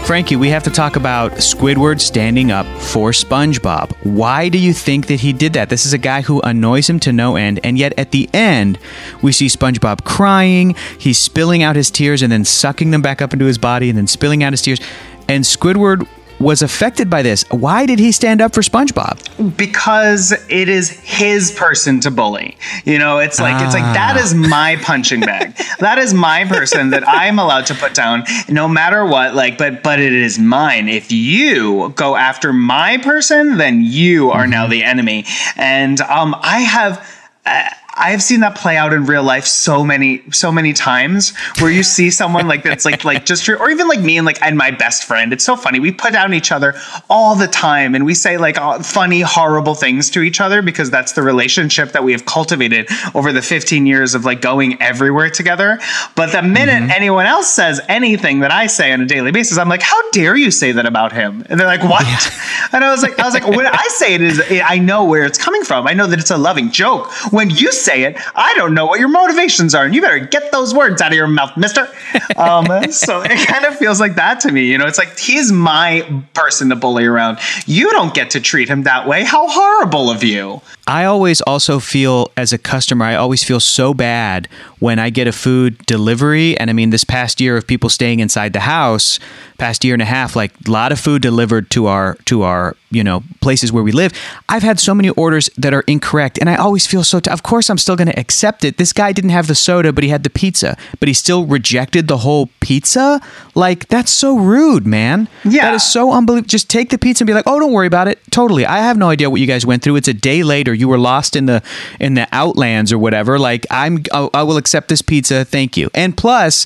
Frankie, 0.07 0.37
we 0.37 0.47
have 0.47 0.63
to 0.63 0.69
talk 0.69 0.95
about 0.95 1.33
Squidward 1.33 1.99
standing 1.99 2.49
up 2.49 2.65
for 2.79 3.11
SpongeBob. 3.11 3.91
Why 4.05 4.47
do 4.47 4.57
you 4.57 4.71
think 4.71 5.07
that 5.07 5.19
he 5.19 5.33
did 5.33 5.51
that? 5.51 5.67
This 5.67 5.85
is 5.85 5.91
a 5.91 5.97
guy 5.97 6.21
who 6.21 6.39
annoys 6.43 6.89
him 6.89 6.97
to 7.01 7.11
no 7.11 7.35
end, 7.35 7.59
and 7.61 7.77
yet 7.77 7.91
at 7.99 8.11
the 8.11 8.29
end, 8.33 8.79
we 9.21 9.33
see 9.33 9.47
SpongeBob 9.47 10.05
crying, 10.05 10.75
he's 10.97 11.17
spilling 11.17 11.61
out 11.61 11.75
his 11.75 11.91
tears 11.91 12.21
and 12.21 12.31
then 12.31 12.45
sucking 12.45 12.91
them 12.91 13.01
back 13.01 13.21
up 13.21 13.33
into 13.33 13.43
his 13.43 13.57
body 13.57 13.89
and 13.89 13.97
then 13.97 14.07
spilling 14.07 14.43
out 14.43 14.53
his 14.53 14.61
tears. 14.61 14.79
And 15.27 15.43
Squidward 15.43 16.07
was 16.39 16.61
affected 16.61 17.09
by 17.09 17.21
this. 17.21 17.43
Why 17.49 17.85
did 17.85 17.99
he 17.99 18.11
stand 18.11 18.41
up 18.41 18.53
for 18.53 18.61
SpongeBob? 18.61 19.55
because 19.57 20.31
it 20.49 20.69
is 20.69 20.89
his 20.89 21.51
person 21.51 21.99
to 22.01 22.11
bully. 22.11 22.57
You 22.85 22.97
know, 22.99 23.19
it's 23.19 23.39
like 23.39 23.63
it's 23.63 23.73
like 23.73 23.83
that 23.83 24.17
is 24.17 24.33
my 24.33 24.77
punching 24.81 25.21
bag. 25.21 25.55
that 25.79 25.97
is 25.97 26.13
my 26.13 26.45
person 26.45 26.89
that 26.91 27.07
I'm 27.07 27.39
allowed 27.39 27.65
to 27.67 27.75
put 27.75 27.93
down 27.93 28.23
no 28.49 28.67
matter 28.67 29.05
what 29.05 29.35
like 29.35 29.57
but 29.57 29.83
but 29.83 29.99
it 29.99 30.13
is 30.13 30.39
mine. 30.39 30.89
If 30.89 31.11
you 31.11 31.89
go 31.95 32.15
after 32.15 32.53
my 32.53 32.97
person, 32.97 33.57
then 33.57 33.81
you 33.83 34.31
are 34.31 34.47
now 34.47 34.67
the 34.67 34.83
enemy. 34.83 35.25
And 35.55 36.01
um 36.01 36.35
I 36.41 36.59
have 36.59 37.05
uh, 37.45 37.69
I 37.97 38.11
have 38.11 38.21
seen 38.21 38.41
that 38.41 38.55
play 38.55 38.77
out 38.77 38.93
in 38.93 39.05
real 39.05 39.23
life 39.23 39.45
so 39.45 39.83
many, 39.83 40.21
so 40.31 40.51
many 40.51 40.73
times 40.73 41.33
where 41.59 41.71
you 41.71 41.83
see 41.83 42.11
someone 42.11 42.47
like 42.47 42.63
that's 42.63 42.85
like, 42.85 43.03
like 43.03 43.25
just, 43.25 43.47
or 43.49 43.69
even 43.69 43.87
like 43.87 43.99
me 43.99 44.17
and 44.17 44.25
like, 44.25 44.41
and 44.41 44.57
my 44.57 44.71
best 44.71 45.05
friend. 45.05 45.33
It's 45.33 45.43
so 45.43 45.55
funny. 45.55 45.79
We 45.79 45.91
put 45.91 46.13
down 46.13 46.33
each 46.33 46.51
other 46.51 46.75
all 47.09 47.35
the 47.35 47.47
time 47.47 47.95
and 47.95 48.05
we 48.05 48.13
say 48.13 48.37
like 48.37 48.57
funny, 48.83 49.21
horrible 49.21 49.73
things 49.73 50.09
to 50.11 50.21
each 50.21 50.39
other 50.39 50.61
because 50.61 50.91
that's 50.91 51.13
the 51.13 51.23
relationship 51.23 51.91
that 51.93 52.03
we 52.03 52.11
have 52.11 52.25
cultivated 52.25 52.87
over 53.15 53.33
the 53.33 53.41
15 53.41 53.85
years 53.85 54.13
of 54.13 54.25
like 54.25 54.41
going 54.41 54.79
everywhere 54.81 55.29
together. 55.29 55.79
But 56.15 56.31
the 56.31 56.43
minute 56.43 56.83
mm-hmm. 56.83 56.91
anyone 56.91 57.25
else 57.25 57.47
says 57.47 57.81
anything 57.89 58.41
that 58.41 58.51
I 58.51 58.67
say 58.67 58.91
on 58.91 59.01
a 59.01 59.05
daily 59.05 59.31
basis, 59.31 59.57
I'm 59.57 59.69
like, 59.69 59.81
how 59.81 60.11
dare 60.11 60.35
you 60.35 60.51
say 60.51 60.71
that 60.73 60.85
about 60.85 61.13
him? 61.13 61.45
And 61.49 61.59
they're 61.59 61.67
like, 61.67 61.83
what? 61.83 62.05
And 62.73 62.83
I 62.83 62.91
was 62.91 63.01
like, 63.01 63.17
I 63.17 63.23
was 63.23 63.33
like, 63.33 63.47
when 63.47 63.65
I 63.65 63.87
say 63.91 64.13
it 64.13 64.21
is, 64.21 64.41
I 64.51 64.77
know 64.77 65.05
where 65.05 65.23
it's 65.23 65.37
coming 65.37 65.63
from. 65.63 65.87
I 65.87 65.93
know 65.93 66.05
that 66.05 66.19
it's 66.19 66.31
a 66.31 66.37
loving 66.37 66.69
joke. 66.69 67.09
When 67.31 67.49
you 67.49 67.71
say 67.71 67.86
it, 67.95 68.17
I 68.35 68.53
don't 68.55 68.73
know 68.73 68.85
what 68.85 68.99
your 68.99 69.09
motivations 69.09 69.73
are, 69.75 69.85
and 69.85 69.93
you 69.93 70.01
better 70.01 70.19
get 70.19 70.51
those 70.51 70.73
words 70.73 71.01
out 71.01 71.11
of 71.11 71.17
your 71.17 71.27
mouth, 71.27 71.55
Mister. 71.57 71.87
Um, 72.35 72.65
so 72.91 73.21
it 73.21 73.47
kind 73.47 73.65
of 73.65 73.75
feels 73.77 73.99
like 73.99 74.15
that 74.15 74.39
to 74.41 74.51
me. 74.51 74.65
You 74.65 74.77
know, 74.77 74.85
it's 74.85 74.97
like 74.97 75.17
he's 75.17 75.51
my 75.51 76.23
person 76.33 76.69
to 76.69 76.75
bully 76.75 77.05
around. 77.05 77.39
You 77.65 77.89
don't 77.91 78.13
get 78.13 78.31
to 78.31 78.41
treat 78.41 78.69
him 78.69 78.83
that 78.83 79.07
way. 79.07 79.23
How 79.23 79.47
horrible 79.47 80.09
of 80.09 80.23
you! 80.23 80.61
I 80.87 81.03
always 81.03 81.41
also 81.41 81.79
feel 81.79 82.31
as 82.37 82.53
a 82.53 82.57
customer, 82.57 83.03
I 83.05 83.15
always 83.15 83.43
feel 83.43 83.59
so 83.59 83.93
bad 83.93 84.47
when 84.79 84.99
I 84.99 85.09
get 85.09 85.27
a 85.27 85.33
food 85.33 85.77
delivery. 85.85 86.57
And 86.57 86.69
I 86.69 86.73
mean, 86.73 86.91
this 86.91 87.03
past 87.03 87.41
year 87.41 87.57
of 87.57 87.67
people 87.67 87.89
staying 87.89 88.21
inside 88.21 88.53
the 88.53 88.61
house, 88.61 89.19
past 89.57 89.83
year 89.83 89.93
and 89.93 90.01
a 90.01 90.05
half, 90.05 90.35
like 90.35 90.53
a 90.65 90.71
lot 90.71 90.91
of 90.91 90.99
food 90.99 91.21
delivered 91.21 91.69
to 91.71 91.87
our 91.87 92.15
to 92.25 92.43
our 92.43 92.75
you 92.89 93.03
know 93.03 93.23
places 93.41 93.71
where 93.71 93.83
we 93.83 93.91
live. 93.91 94.13
I've 94.47 94.63
had 94.63 94.79
so 94.79 94.93
many 94.95 95.09
orders 95.09 95.49
that 95.57 95.73
are 95.73 95.83
incorrect, 95.87 96.37
and 96.39 96.49
I 96.49 96.55
always 96.55 96.85
feel 96.87 97.03
so. 97.03 97.19
T- 97.19 97.29
of 97.31 97.43
course, 97.43 97.69
I'm 97.69 97.77
still 97.77 97.95
going 97.95 98.07
to 98.07 98.19
accept 98.19 98.63
it. 98.63 98.77
This 98.77 98.93
guy 98.93 99.11
didn't 99.11 99.31
have 99.31 99.47
the 99.47 99.55
soda, 99.55 99.91
but 99.91 100.03
he 100.03 100.09
had 100.09 100.23
the 100.23 100.29
pizza, 100.29 100.77
but 100.99 101.07
he 101.07 101.13
still 101.13 101.45
rejected 101.45 102.07
the 102.07 102.19
whole 102.19 102.49
pizza. 102.61 103.19
Like 103.55 103.87
that's 103.89 104.11
so 104.11 104.37
rude, 104.37 104.87
man. 104.87 105.27
Yeah. 105.43 105.65
that 105.65 105.73
is 105.73 105.83
so 105.83 106.13
unbelievable. 106.13 106.47
Just 106.47 106.69
take 106.69 106.89
the 106.89 106.97
pizza 106.97 107.23
and 107.23 107.27
be 107.27 107.33
like, 107.33 107.47
oh, 107.47 107.59
don't 107.59 107.73
worry 107.73 107.87
about 107.87 108.07
it. 108.07 108.19
Totally. 108.31 108.65
I 108.65 108.77
have 108.77 108.97
no 108.97 109.09
idea 109.09 109.29
what 109.29 109.41
you 109.41 109.47
guys 109.47 109.65
went 109.65 109.83
through. 109.83 109.97
It's 109.97 110.07
a 110.07 110.13
day 110.13 110.43
later. 110.43 110.73
You 110.77 110.87
were 110.87 110.97
lost 110.97 111.35
in 111.35 111.45
the 111.45 111.61
in 111.99 112.13
the 112.13 112.27
outlands 112.31 112.91
or 112.91 112.97
whatever. 112.97 113.37
Like 113.39 113.65
I'm, 113.71 114.03
I 114.13 114.29
I 114.33 114.43
will 114.43 114.57
accept 114.57 114.87
this 114.89 115.01
pizza. 115.01 115.43
Thank 115.43 115.77
you. 115.77 115.89
And 115.93 116.15
plus, 116.15 116.65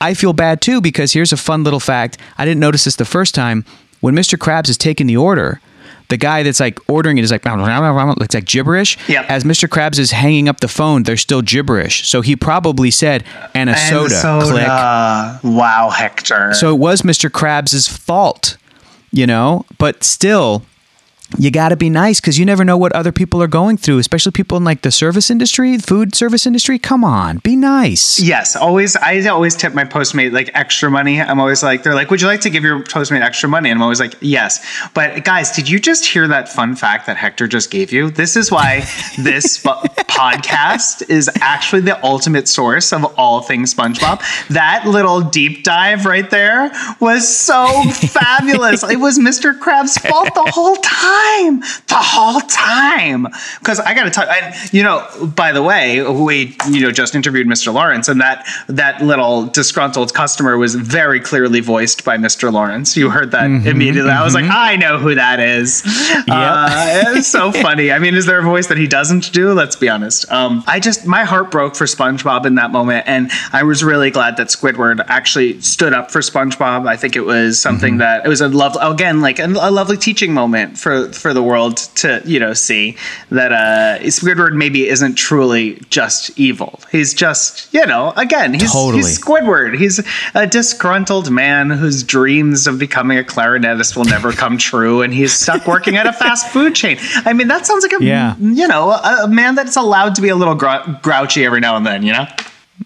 I 0.00 0.14
feel 0.14 0.32
bad 0.32 0.60
too 0.60 0.80
because 0.80 1.12
here's 1.12 1.32
a 1.32 1.36
fun 1.36 1.64
little 1.64 1.80
fact. 1.80 2.18
I 2.38 2.44
didn't 2.44 2.60
notice 2.60 2.84
this 2.84 2.96
the 2.96 3.04
first 3.04 3.34
time. 3.34 3.64
When 4.00 4.14
Mr. 4.14 4.36
Krabs 4.36 4.68
is 4.68 4.76
taking 4.76 5.06
the 5.06 5.16
order, 5.16 5.60
the 6.08 6.18
guy 6.18 6.42
that's 6.42 6.60
like 6.60 6.78
ordering 6.90 7.16
it 7.18 7.24
is 7.24 7.30
like 7.30 7.42
it's 7.46 8.34
like 8.34 8.44
gibberish. 8.44 8.98
Yep. 9.08 9.24
As 9.30 9.44
Mr. 9.44 9.68
Krabs 9.68 9.98
is 9.98 10.10
hanging 10.10 10.48
up 10.48 10.60
the 10.60 10.68
phone, 10.68 11.04
there's 11.04 11.22
still 11.22 11.40
gibberish. 11.40 12.06
So 12.06 12.20
he 12.20 12.36
probably 12.36 12.90
said, 12.90 13.24
"And 13.54 13.70
a 13.70 13.72
And 13.72 13.88
soda." 13.90 14.14
soda. 14.14 15.40
Click. 15.40 15.56
Wow, 15.56 15.90
Hector. 15.90 16.52
So 16.54 16.70
it 16.74 16.78
was 16.78 17.02
Mr. 17.02 17.30
Krabs's 17.30 17.88
fault, 17.88 18.58
you 19.10 19.26
know, 19.26 19.64
but 19.78 20.04
still, 20.04 20.62
you 21.38 21.50
got 21.50 21.70
to 21.70 21.76
be 21.76 21.90
nice 21.90 22.20
because 22.20 22.38
you 22.38 22.44
never 22.44 22.64
know 22.64 22.76
what 22.76 22.92
other 22.92 23.12
people 23.12 23.42
are 23.42 23.48
going 23.48 23.76
through, 23.76 23.98
especially 23.98 24.32
people 24.32 24.56
in 24.56 24.64
like 24.64 24.82
the 24.82 24.90
service 24.90 25.30
industry, 25.30 25.78
food 25.78 26.14
service 26.14 26.46
industry. 26.46 26.78
Come 26.78 27.04
on, 27.04 27.38
be 27.38 27.56
nice. 27.56 28.20
Yes, 28.20 28.56
always. 28.56 28.96
I 28.96 29.24
always 29.26 29.56
tip 29.56 29.74
my 29.74 29.84
Postmate 29.84 30.32
like 30.32 30.50
extra 30.54 30.90
money. 30.90 31.20
I'm 31.20 31.40
always 31.40 31.62
like, 31.62 31.82
they're 31.82 31.94
like, 31.94 32.10
"Would 32.10 32.20
you 32.20 32.26
like 32.26 32.40
to 32.42 32.50
give 32.50 32.64
your 32.64 32.80
Postmate 32.80 33.22
extra 33.22 33.48
money?" 33.48 33.70
And 33.70 33.78
I'm 33.78 33.82
always 33.82 34.00
like, 34.00 34.14
"Yes." 34.20 34.64
But 34.94 35.24
guys, 35.24 35.50
did 35.52 35.68
you 35.68 35.78
just 35.78 36.04
hear 36.04 36.28
that 36.28 36.48
fun 36.48 36.76
fact 36.76 37.06
that 37.06 37.16
Hector 37.16 37.46
just 37.48 37.70
gave 37.70 37.92
you? 37.92 38.10
This 38.10 38.36
is 38.36 38.50
why 38.50 38.80
this 39.18 39.54
sp- 39.58 39.84
podcast 40.14 41.08
is 41.10 41.30
actually 41.40 41.82
the 41.82 42.02
ultimate 42.04 42.48
source 42.48 42.92
of 42.92 43.04
all 43.18 43.40
things 43.40 43.74
SpongeBob. 43.74 44.22
That 44.48 44.86
little 44.86 45.20
deep 45.20 45.64
dive 45.64 46.06
right 46.06 46.28
there 46.30 46.70
was 47.00 47.28
so 47.28 47.66
fabulous. 47.92 48.82
It 48.84 49.00
was 49.00 49.18
Mr. 49.18 49.58
Krabs' 49.58 49.98
fault 50.08 50.34
the 50.34 50.50
whole 50.52 50.76
time, 50.76 51.23
the 51.88 51.96
whole 51.96 52.40
time. 52.40 53.26
Because 53.58 53.80
I 53.80 53.94
got 53.94 54.04
to 54.04 54.10
tell, 54.10 54.28
and 54.28 54.54
you 54.72 54.82
know, 54.82 55.06
by 55.34 55.52
the 55.52 55.62
way, 55.62 56.02
we 56.02 56.56
you 56.68 56.80
know 56.80 56.90
just 56.90 57.14
interviewed 57.14 57.46
Mr. 57.46 57.72
Lawrence, 57.72 58.08
and 58.08 58.20
that 58.20 58.46
that 58.68 59.02
little 59.02 59.46
disgruntled 59.46 60.14
customer 60.14 60.56
was 60.56 60.74
very 60.74 61.20
clearly 61.20 61.60
voiced 61.60 62.04
by 62.04 62.16
Mr. 62.16 62.52
Lawrence. 62.52 62.96
You 62.96 63.10
heard 63.10 63.30
that 63.32 63.46
immediately. 63.46 64.10
I 64.10 64.24
was 64.24 64.34
like, 64.34 64.46
I 64.46 64.76
know 64.76 64.98
who 64.98 65.14
that 65.14 65.40
is. 65.40 65.82
Uh, 66.26 67.02
it's 67.16 67.28
so 67.28 67.52
funny. 67.52 67.92
I 67.92 67.98
mean, 67.98 68.14
is 68.14 68.26
there 68.26 68.38
a 68.38 68.42
voice 68.42 68.66
that 68.68 68.78
he 68.78 68.86
doesn't 68.86 69.32
do? 69.32 69.52
Let's 69.52 69.76
be 69.76 69.88
honest. 69.88 70.30
Um, 70.30 70.64
I 70.66 70.80
just 70.80 71.06
my 71.06 71.24
heart 71.24 71.50
broke 71.50 71.76
for 71.76 71.84
SpongeBob 71.84 72.46
in 72.46 72.56
that 72.56 72.70
moment, 72.70 73.04
and 73.06 73.30
I 73.52 73.62
was 73.62 73.84
really 73.84 74.10
glad 74.10 74.36
that 74.36 74.48
Squidward 74.48 75.04
actually 75.08 75.60
stood 75.60 75.92
up 75.92 76.10
for 76.10 76.20
SpongeBob. 76.20 76.86
I 76.86 76.96
think 76.96 77.16
it 77.16 77.24
was 77.24 77.60
something 77.60 77.98
that 77.98 78.24
it 78.24 78.28
was 78.28 78.40
a 78.40 78.48
love 78.48 78.76
again, 78.80 79.20
like 79.20 79.38
a, 79.38 79.44
a 79.44 79.70
lovely 79.70 79.96
teaching 79.96 80.32
moment 80.32 80.78
for 80.78 81.08
for 81.16 81.32
the 81.34 81.42
world 81.42 81.76
to 81.96 82.22
you 82.24 82.38
know 82.40 82.52
see 82.52 82.96
that 83.30 83.52
uh, 83.52 83.98
Squidward 84.04 84.54
maybe 84.54 84.88
isn't 84.88 85.14
truly 85.16 85.80
just 85.90 86.38
evil. 86.38 86.80
He's 86.92 87.14
just 87.14 87.72
you 87.72 87.84
know 87.86 88.12
again 88.16 88.54
he's, 88.54 88.72
Totally. 88.72 88.98
he's 88.98 89.18
Squidward. 89.18 89.78
He's 89.78 90.00
a 90.34 90.46
disgruntled 90.46 91.30
man 91.30 91.70
whose 91.70 92.02
dreams 92.02 92.66
of 92.66 92.78
becoming 92.78 93.18
a 93.18 93.22
clarinetist 93.24 93.96
will 93.96 94.04
never 94.04 94.32
come 94.42 94.58
true, 94.58 95.02
and 95.02 95.12
he's 95.14 95.32
stuck 95.32 95.66
working 95.66 95.96
at 95.96 96.06
a 96.06 96.12
fast 96.12 96.48
food 96.52 96.74
chain. 96.74 96.98
I 97.24 97.32
mean, 97.32 97.48
that 97.48 97.66
sounds 97.66 97.82
like 97.82 98.00
a 98.00 98.04
Yeah. 98.04 98.36
you 98.38 98.66
know 98.68 98.90
a, 98.90 99.20
a 99.24 99.28
man 99.28 99.54
that's 99.54 99.76
allowed 99.76 100.14
to 100.16 100.22
be 100.22 100.28
a 100.28 100.36
little 100.36 100.56
grou- 100.56 101.00
grouchy 101.02 101.44
every 101.44 101.60
now 101.60 101.76
and 101.76 101.86
then. 101.86 102.02
You 102.02 102.12
know. 102.12 102.26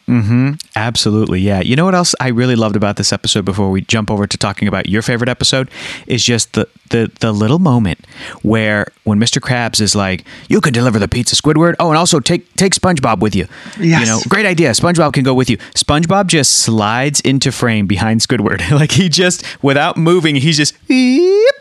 Mm-hmm. 0.06 0.52
Absolutely, 0.76 1.40
yeah. 1.40 1.60
You 1.60 1.76
know 1.76 1.84
what 1.84 1.94
else 1.94 2.14
I 2.20 2.28
really 2.28 2.56
loved 2.56 2.76
about 2.76 2.96
this 2.96 3.12
episode 3.12 3.44
before 3.44 3.70
we 3.70 3.80
jump 3.82 4.10
over 4.10 4.26
to 4.26 4.36
talking 4.36 4.68
about 4.68 4.88
your 4.88 5.02
favorite 5.02 5.28
episode 5.28 5.70
is 6.06 6.24
just 6.24 6.52
the 6.54 6.68
the 6.90 7.10
the 7.20 7.32
little 7.32 7.58
moment 7.58 8.06
where 8.42 8.88
when 9.04 9.18
Mr. 9.18 9.40
Krabs 9.40 9.80
is 9.80 9.94
like, 9.94 10.24
"You 10.48 10.60
can 10.60 10.72
deliver 10.72 10.98
the 10.98 11.08
pizza, 11.08 11.36
Squidward. 11.36 11.74
Oh, 11.78 11.88
and 11.88 11.98
also 11.98 12.20
take 12.20 12.52
take 12.54 12.74
SpongeBob 12.74 13.20
with 13.20 13.34
you. 13.34 13.46
Yes. 13.78 14.00
You 14.00 14.06
know, 14.06 14.20
great 14.28 14.46
idea. 14.46 14.70
SpongeBob 14.70 15.12
can 15.12 15.24
go 15.24 15.34
with 15.34 15.48
you." 15.48 15.56
SpongeBob 15.74 16.26
just 16.26 16.58
slides 16.60 17.20
into 17.20 17.50
frame 17.52 17.86
behind 17.86 18.20
Squidward, 18.20 18.70
like 18.78 18.92
he 18.92 19.08
just 19.08 19.44
without 19.62 19.96
moving, 19.96 20.36
he's 20.36 20.56
just 20.56 20.74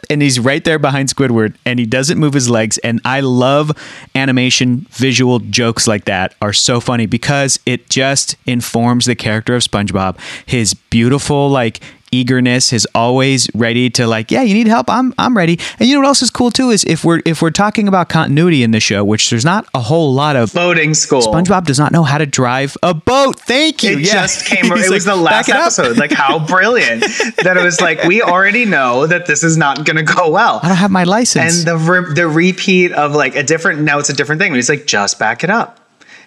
and 0.09 0.21
he's 0.21 0.39
right 0.39 0.63
there 0.63 0.79
behind 0.79 1.09
Squidward, 1.09 1.55
and 1.65 1.79
he 1.79 1.85
doesn't 1.85 2.17
move 2.17 2.33
his 2.33 2.49
legs. 2.49 2.77
And 2.79 3.01
I 3.05 3.19
love 3.19 3.71
animation, 4.15 4.85
visual 4.91 5.39
jokes 5.39 5.87
like 5.87 6.05
that 6.05 6.35
are 6.41 6.53
so 6.53 6.79
funny 6.79 7.05
because 7.05 7.59
it 7.65 7.89
just 7.89 8.16
informs 8.45 9.05
the 9.05 9.15
character 9.15 9.55
of 9.55 9.61
SpongeBob. 9.63 10.17
His 10.45 10.73
beautiful 10.73 11.49
like 11.49 11.79
eagerness, 12.09 12.69
his 12.69 12.87
always 12.95 13.49
ready 13.53 13.89
to 13.89 14.07
like, 14.07 14.31
yeah, 14.31 14.41
you 14.41 14.53
need 14.53 14.67
help, 14.67 14.89
I'm 14.89 15.13
I'm 15.17 15.35
ready. 15.35 15.59
And 15.77 15.89
you 15.89 15.95
know 15.95 15.99
what 15.99 16.07
else 16.07 16.21
is 16.21 16.29
cool 16.29 16.51
too 16.51 16.69
is 16.69 16.85
if 16.85 17.03
we're 17.03 17.21
if 17.25 17.41
we're 17.41 17.51
talking 17.51 17.87
about 17.89 18.07
continuity 18.07 18.63
in 18.63 18.71
the 18.71 18.79
show, 18.79 19.03
which 19.03 19.29
there's 19.29 19.43
not 19.43 19.67
a 19.73 19.81
whole 19.81 20.13
lot 20.13 20.37
of. 20.37 20.53
Boating 20.53 20.93
school. 20.93 21.21
SpongeBob 21.21 21.65
does 21.65 21.77
not 21.77 21.91
know 21.91 22.03
how 22.03 22.17
to 22.17 22.25
drive 22.25 22.77
a 22.81 22.93
boat. 22.93 23.37
Thank 23.41 23.83
you. 23.83 23.97
It 23.97 23.99
Yeah. 24.05 24.13
just 24.21 24.45
came. 24.45 24.71
It 24.77 24.89
was 24.89 25.03
the 25.03 25.15
last 25.17 25.47
"Back 25.47 25.49
it 25.49 25.55
up." 25.59 25.61
episode. 25.63 25.97
Like 25.97 26.11
how 26.13 26.39
brilliant 26.55 27.01
that 27.43 27.57
it 27.57 27.63
was. 27.63 27.81
Like 27.81 28.03
we 28.05 28.21
already 28.21 28.63
know 28.63 29.05
that 29.05 29.25
this 29.25 29.43
is 29.43 29.57
not 29.57 29.83
going 29.85 29.97
to 29.97 30.03
go 30.15 30.29
well. 30.31 30.61
I 30.63 30.69
don't 30.69 30.77
have 30.77 30.91
my 30.91 31.03
license. 31.03 31.59
And 31.59 31.67
the 31.67 31.77
re- 31.77 32.13
the 32.13 32.27
repeat 32.29 32.93
of 32.93 33.15
like 33.15 33.35
a 33.35 33.43
different. 33.43 33.81
Now 33.81 33.99
it's 33.99 34.09
a 34.09 34.13
different 34.13 34.39
thing. 34.41 34.53
He's 34.55 34.69
like, 34.69 34.85
just 34.87 35.19
back 35.19 35.43
it 35.43 35.49
up. 35.49 35.79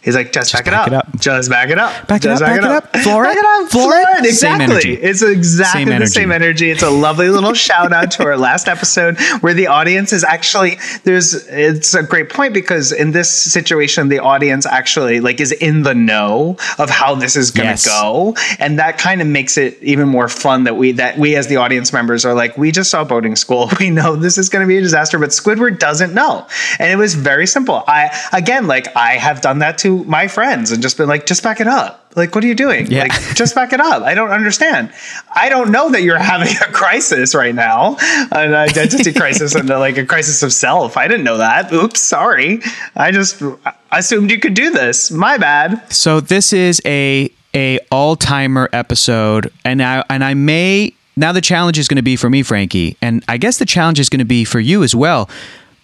He's 0.02 0.14
like, 0.16 0.32
just, 0.32 0.52
back, 0.52 0.64
back 0.64 0.86
it, 0.88 0.92
it 0.92 0.96
up. 0.96 1.08
up. 1.08 1.20
Just 1.20 1.50
back 1.50 1.68
it 1.68 1.78
up. 1.78 2.06
Back 2.08 2.20
it 2.22 2.28
just 2.28 2.42
up, 2.42 2.48
back 2.48 2.58
it 2.58 2.64
up. 2.64 2.96
Floor 2.98 3.24
back 3.24 3.36
it. 3.36 3.38
it 3.40 3.44
up. 3.44 3.70
Floor 3.70 3.84
Floor 3.92 4.04
it. 4.18 4.24
it. 4.24 4.34
Same 4.34 4.54
Exactly. 4.60 4.64
energy. 4.64 4.94
It's 4.94 5.22
exactly 5.22 5.80
Same 5.80 5.88
the 5.88 5.94
energy. 5.94 6.10
same 6.10 6.32
energy. 6.32 6.70
It's 6.70 6.82
a 6.82 6.88
lovely 6.90 7.28
little 7.28 7.52
shout 7.54 7.92
out 7.92 8.10
to 8.12 8.24
our 8.24 8.36
last 8.38 8.66
episode 8.66 9.18
where 9.42 9.52
the 9.52 9.66
audience 9.66 10.12
is 10.14 10.24
actually 10.24 10.78
there's 11.04 11.34
it's 11.48 11.92
a 11.94 12.02
great 12.02 12.30
point 12.30 12.54
because 12.54 12.92
in 12.92 13.10
this 13.10 13.30
situation 13.30 14.08
the 14.08 14.18
audience 14.20 14.64
actually 14.66 15.20
like 15.20 15.38
is 15.40 15.52
in 15.52 15.82
the 15.82 15.94
know 15.94 16.56
of 16.78 16.88
how 16.88 17.14
this 17.14 17.36
is 17.36 17.50
going 17.50 17.66
to 17.66 17.70
Yes. 17.72 17.86
go 17.86 18.34
and 18.58 18.78
that 18.78 18.96
kind 18.98 19.20
of 19.20 19.26
makes 19.26 19.56
it 19.58 19.76
even 19.82 20.08
more 20.08 20.28
fun 20.28 20.64
that 20.64 20.76
we 20.76 20.92
that 20.92 21.18
we 21.18 21.36
as 21.36 21.46
the 21.48 21.56
audience 21.56 21.92
members 21.92 22.24
are 22.24 22.34
like 22.34 22.56
we 22.56 22.72
just 22.72 22.90
saw 22.90 23.04
boating 23.04 23.36
school 23.36 23.70
we 23.80 23.90
know 23.90 24.16
this 24.16 24.38
is 24.38 24.48
going 24.48 24.62
to 24.64 24.68
be 24.68 24.78
a 24.78 24.80
disaster 24.80 25.18
but 25.18 25.28
squidward 25.30 25.78
doesn't 25.78 26.14
know 26.14 26.46
and 26.78 26.90
it 26.90 26.96
was 26.96 27.14
very 27.14 27.46
simple 27.46 27.84
i 27.86 28.08
again 28.32 28.66
like 28.66 28.94
i 28.96 29.12
have 29.18 29.40
done 29.42 29.58
that 29.58 29.76
to 29.90 30.04
my 30.04 30.28
friends 30.28 30.70
and 30.70 30.82
just 30.82 30.96
been 30.96 31.08
like 31.08 31.26
just 31.26 31.42
back 31.42 31.60
it 31.60 31.66
up. 31.66 32.12
Like 32.16 32.34
what 32.34 32.42
are 32.44 32.46
you 32.46 32.54
doing? 32.54 32.90
Yeah. 32.90 33.02
like 33.02 33.12
just 33.34 33.54
back 33.54 33.72
it 33.72 33.80
up. 33.80 34.02
I 34.02 34.14
don't 34.14 34.30
understand. 34.30 34.92
I 35.34 35.48
don't 35.48 35.70
know 35.70 35.90
that 35.90 36.02
you're 36.02 36.18
having 36.32 36.54
a 36.56 36.72
crisis 36.72 37.34
right 37.34 37.54
now 37.54 37.96
an 38.32 38.54
identity 38.54 39.12
crisis 39.12 39.54
and 39.54 39.68
like 39.68 39.96
a 39.96 40.06
crisis 40.06 40.42
of 40.42 40.52
self. 40.52 40.96
I 40.96 41.08
didn't 41.08 41.24
know 41.24 41.38
that. 41.38 41.72
Oops 41.72 42.00
sorry. 42.00 42.60
I 42.96 43.10
just 43.10 43.42
assumed 43.92 44.30
you 44.30 44.38
could 44.38 44.54
do 44.54 44.70
this. 44.70 45.10
My 45.10 45.38
bad. 45.38 45.92
So 45.92 46.20
this 46.20 46.52
is 46.52 46.80
a 46.84 47.30
a 47.54 47.80
all 47.90 48.14
timer 48.14 48.68
episode, 48.72 49.52
and 49.64 49.82
I 49.82 50.04
and 50.08 50.22
I 50.22 50.34
may 50.34 50.94
now 51.16 51.32
the 51.32 51.40
challenge 51.40 51.78
is 51.78 51.88
going 51.88 51.96
to 51.96 52.02
be 52.02 52.16
for 52.16 52.30
me, 52.30 52.42
Frankie, 52.42 52.96
and 53.02 53.24
I 53.28 53.36
guess 53.36 53.58
the 53.58 53.66
challenge 53.66 53.98
is 53.98 54.08
going 54.08 54.20
to 54.20 54.24
be 54.24 54.44
for 54.44 54.60
you 54.60 54.82
as 54.82 54.94
well. 54.94 55.28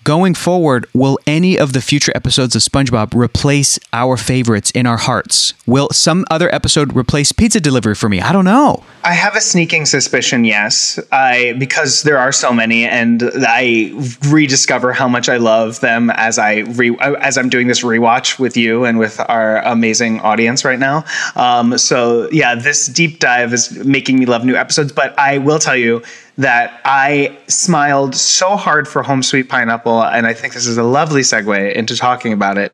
Going 0.06 0.34
forward, 0.34 0.86
will 0.94 1.18
any 1.26 1.58
of 1.58 1.72
the 1.72 1.80
future 1.80 2.12
episodes 2.14 2.54
of 2.54 2.62
SpongeBob 2.62 3.12
replace 3.12 3.76
our 3.92 4.16
favorites 4.16 4.70
in 4.70 4.86
our 4.86 4.98
hearts? 4.98 5.52
Will 5.66 5.88
some 5.90 6.25
other 6.30 6.48
episode 6.54 6.94
replace 6.94 7.32
pizza 7.32 7.58
delivery 7.58 7.96
for 7.96 8.08
me? 8.08 8.20
I 8.20 8.30
don't 8.30 8.44
know. 8.44 8.84
I 9.02 9.14
have 9.14 9.34
a 9.34 9.40
sneaking 9.40 9.84
suspicion, 9.84 10.44
yes. 10.44 11.00
I 11.10 11.54
because 11.58 12.04
there 12.04 12.18
are 12.18 12.30
so 12.30 12.52
many, 12.52 12.84
and 12.84 13.20
I 13.34 13.92
rediscover 14.28 14.92
how 14.92 15.08
much 15.08 15.28
I 15.28 15.38
love 15.38 15.80
them 15.80 16.10
as 16.10 16.38
I 16.38 16.58
re, 16.58 16.96
as 17.00 17.36
I'm 17.36 17.48
doing 17.48 17.66
this 17.66 17.82
rewatch 17.82 18.38
with 18.38 18.56
you 18.56 18.84
and 18.84 19.00
with 19.00 19.18
our 19.28 19.58
amazing 19.62 20.20
audience 20.20 20.64
right 20.64 20.78
now. 20.78 21.04
Um, 21.34 21.78
so 21.78 22.28
yeah, 22.30 22.54
this 22.54 22.86
deep 22.86 23.18
dive 23.18 23.52
is 23.52 23.72
making 23.84 24.20
me 24.20 24.26
love 24.26 24.44
new 24.44 24.54
episodes. 24.54 24.92
But 24.92 25.18
I 25.18 25.38
will 25.38 25.58
tell 25.58 25.76
you 25.76 26.04
that 26.38 26.81
I 26.85 27.38
smiled 27.49 28.14
so 28.14 28.57
hard 28.57 28.87
for 28.87 29.02
Home 29.02 29.23
Sweet 29.23 29.49
Pineapple, 29.49 30.02
and 30.02 30.26
I 30.26 30.35
think 30.35 30.55
this 30.55 30.66
is 30.66 30.76
a 30.76 30.83
lovely 30.83 31.23
segue 31.23 31.75
into 31.75 31.97
talking 31.97 32.33
about 32.33 32.59
it. 32.59 32.73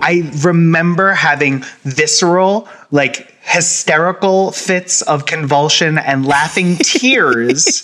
I 0.00 0.30
remember 0.42 1.12
having 1.12 1.64
visceral, 1.82 2.66
like 2.90 3.34
hysterical 3.48 4.52
fits 4.52 5.00
of 5.02 5.24
convulsion 5.24 5.96
and 5.96 6.26
laughing 6.26 6.76
tears 6.82 7.82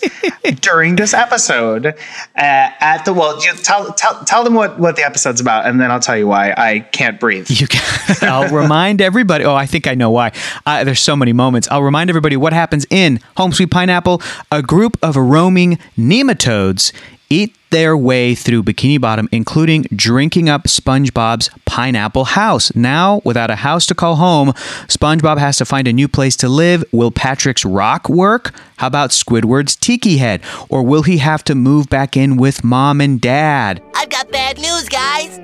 during 0.61 0.97
this 0.97 1.15
episode. 1.15 1.87
Uh, 1.87 1.93
at 2.37 3.05
the 3.05 3.15
well, 3.15 3.43
you 3.43 3.53
tell 3.55 3.93
tell 3.95 4.23
tell 4.25 4.45
them 4.45 4.55
what 4.55 4.79
what 4.79 4.97
the 4.97 5.05
episode's 5.05 5.41
about, 5.41 5.67
and 5.67 5.81
then 5.81 5.91
I'll 5.91 6.01
tell 6.01 6.17
you 6.17 6.27
why 6.27 6.53
I 6.57 6.81
can't 6.81 7.19
breathe. 7.19 7.51
You 7.51 7.67
can, 7.67 7.83
I'll 8.23 8.53
remind 8.55 9.01
everybody. 9.01 9.45
Oh, 9.45 9.55
I 9.55 9.67
think 9.67 9.87
I 9.87 9.95
know 9.95 10.11
why. 10.11 10.33
Uh, 10.67 10.85
there's 10.85 11.01
so 11.01 11.17
many 11.17 11.33
moments. 11.33 11.67
I'll 11.71 11.83
remind 11.83 12.11
everybody 12.11 12.37
what 12.37 12.53
happens 12.53 12.87
in 12.91 13.21
Home 13.37 13.53
Sweet 13.53 13.71
Pineapple. 13.71 14.21
A 14.53 14.63
group 14.63 14.99
of 15.03 15.17
roaming 15.17 15.79
nematodes 15.97 16.93
eat 17.31 17.57
their 17.75 17.97
way 17.97 18.37
through 18.37 18.63
Bikini 18.63 19.01
Bottom, 19.01 19.29
including 19.33 19.83
drinking 19.97 20.49
up 20.49 20.69
SpongeBob's 20.69 21.51
pineapple 21.65 22.25
house. 22.25 22.73
Now, 22.77 23.21
without 23.25 23.51
a 23.51 23.57
house 23.57 23.85
to 23.87 23.97
call 23.97 24.15
home, 24.15 24.53
SpongeBob 24.87 25.39
has 25.39 25.57
to 25.57 25.65
find 25.65 25.89
a 25.89 25.93
new 25.93 26.07
place 26.07 26.37
to 26.37 26.49
live. 26.49 26.85
Will 26.93 27.11
Patrick's 27.11 27.65
rock 27.65 28.09
work? 28.09 28.55
How 28.77 28.87
about 28.87 29.11
Squidward's 29.11 29.75
tiki 29.75 30.19
head? 30.19 30.41
Or 30.69 30.85
will 30.85 31.03
he 31.03 31.19
have 31.19 31.43
to 31.45 31.57
move 31.57 31.89
back 31.89 32.17
in 32.17 32.37
with 32.37 32.63
mom 32.63 33.01
and 33.01 33.21
dad? 33.21 33.83
I've 33.97 34.09
got 34.09 34.31
bad 34.31 34.57
news, 34.59 34.89
guys. 34.89 35.41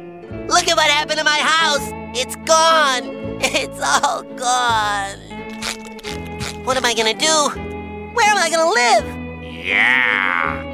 Look 0.49 0.69
at 0.69 0.77
what 0.77 0.89
happened 0.89 1.19
to 1.19 1.25
my 1.25 1.41
house. 1.41 1.91
It's 2.17 2.37
gone. 2.47 3.19
It's 3.43 3.81
all 3.81 4.23
gone. 4.23 5.19
What 6.65 6.77
am 6.77 6.85
I 6.85 6.95
gonna 6.95 7.15
do? 7.15 8.13
Where 8.15 8.29
am 8.29 8.37
I 8.39 8.51
gonna 8.51 8.71
live? 8.71 9.43
Yeah. 9.67 10.70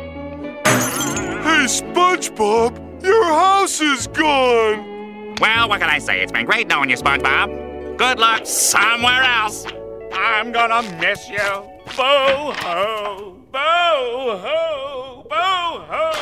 Hey, 1.47 1.65
SpongeBob, 1.67 3.03
your 3.05 3.25
house 3.25 3.81
is 3.81 4.07
gone. 4.09 5.35
Well, 5.41 5.69
what 5.69 5.81
can 5.81 5.89
I 5.89 5.99
say? 6.01 6.21
It's 6.21 6.33
been 6.33 6.45
great 6.47 6.67
knowing 6.67 6.91
you, 6.91 6.97
SpongeBob. 6.97 7.97
Good 7.97 8.19
luck 8.19 8.45
somewhere 8.47 9.23
else. 9.23 9.65
I'm 10.13 10.51
gonna 10.51 10.83
miss 11.01 11.29
you. 11.29 11.39
Boo 11.39 12.53
ho, 12.63 13.39
boo 13.53 13.59
ho, 14.45 15.27
boo 15.31 15.37
ho, 15.91 16.13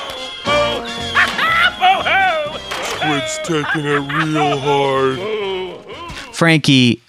boo. 0.44 0.84
boo 1.80 1.98
ho. 2.08 2.58
Squid's 2.98 3.38
taking 3.48 3.86
it 3.86 4.02
real 4.24 4.58
hard. 4.58 6.34
Frankie, 6.34 7.00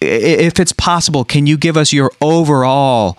i- 0.00 0.06
if 0.06 0.58
it's 0.58 0.72
possible, 0.72 1.24
can 1.24 1.46
you 1.46 1.58
give 1.58 1.76
us 1.76 1.92
your 1.92 2.10
overall 2.22 3.18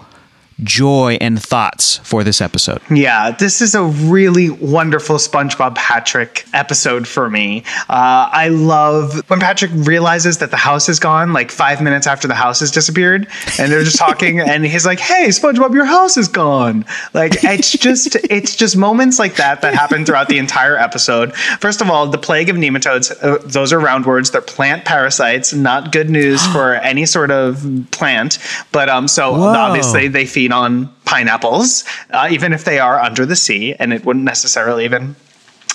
joy 0.64 1.18
and 1.22 1.42
thoughts 1.42 1.98
for 1.98 2.24
this 2.24 2.42
episode? 2.42 2.82
Yeah, 2.90 3.32
this 3.32 3.62
is 3.62 3.76
a 3.76 3.84
really 3.84 4.50
wonderful 4.50 5.18
SpongeBob 5.18 5.76
Patrick 5.76 6.46
episode 6.54 7.08
for 7.08 7.30
me. 7.30 7.64
Uh, 7.90 8.30
I 8.32 8.50
love 8.50 9.22
when 9.30 9.40
Patrick 9.40 9.72
realizes 9.74 10.38
that 10.40 10.52
the 10.52 10.58
house 10.58 10.90
is 10.90 11.00
gone, 11.00 11.34
like 11.34 11.52
five 11.52 11.82
minutes 11.82 12.08
after 12.08 12.28
the 12.28 12.36
house 12.36 12.60
has 12.60 12.72
disappeared, 12.72 13.28
and 13.60 13.72
they're 13.72 13.84
just 13.84 13.98
talking, 13.98 14.40
and 14.48 14.66
he's 14.66 14.86
like, 14.86 15.00
"Hey, 15.00 15.28
SpongeBob, 15.28 15.74
your 15.74 15.86
house 15.86 16.18
is 16.18 16.28
gone." 16.28 16.86
Like 17.14 17.44
it's 17.44 17.72
just 17.72 18.16
it's 18.30 18.56
just 18.56 18.78
moments 18.78 19.20
like 19.20 19.36
that 19.36 19.62
that 19.62 19.74
happen 19.74 20.06
throughout 20.06 20.30
the 20.30 20.38
entire 20.38 20.78
episode. 20.78 21.36
First 21.36 21.82
of 21.82 21.90
all, 21.90 22.08
the 22.08 22.18
plague 22.18 22.50
of 22.50 22.56
nematodes; 22.56 23.12
uh, 23.24 23.40
those 23.46 23.74
are 23.74 23.80
roundworms. 23.80 24.32
They're 24.32 24.42
plant 24.42 24.86
parasites. 24.86 25.54
Not 25.54 25.92
good 25.92 26.10
news 26.10 26.46
for 26.48 26.74
any 26.92 27.06
sort 27.06 27.32
of 27.32 27.66
plant. 27.92 28.38
But 28.72 28.90
um, 28.90 29.08
so 29.08 29.32
Whoa. 29.32 29.54
obviously 29.54 30.08
they 30.08 30.26
feed 30.26 30.51
on 30.52 30.94
pineapples, 31.06 31.84
uh, 32.12 32.28
even 32.32 32.54
if 32.54 32.66
they 32.66 32.80
are 32.80 33.00
under 33.00 33.26
the 33.26 33.36
sea, 33.36 33.76
and 33.76 33.94
it 33.94 34.06
wouldn't 34.06 34.26
necessarily 34.26 34.86
even 34.86 35.16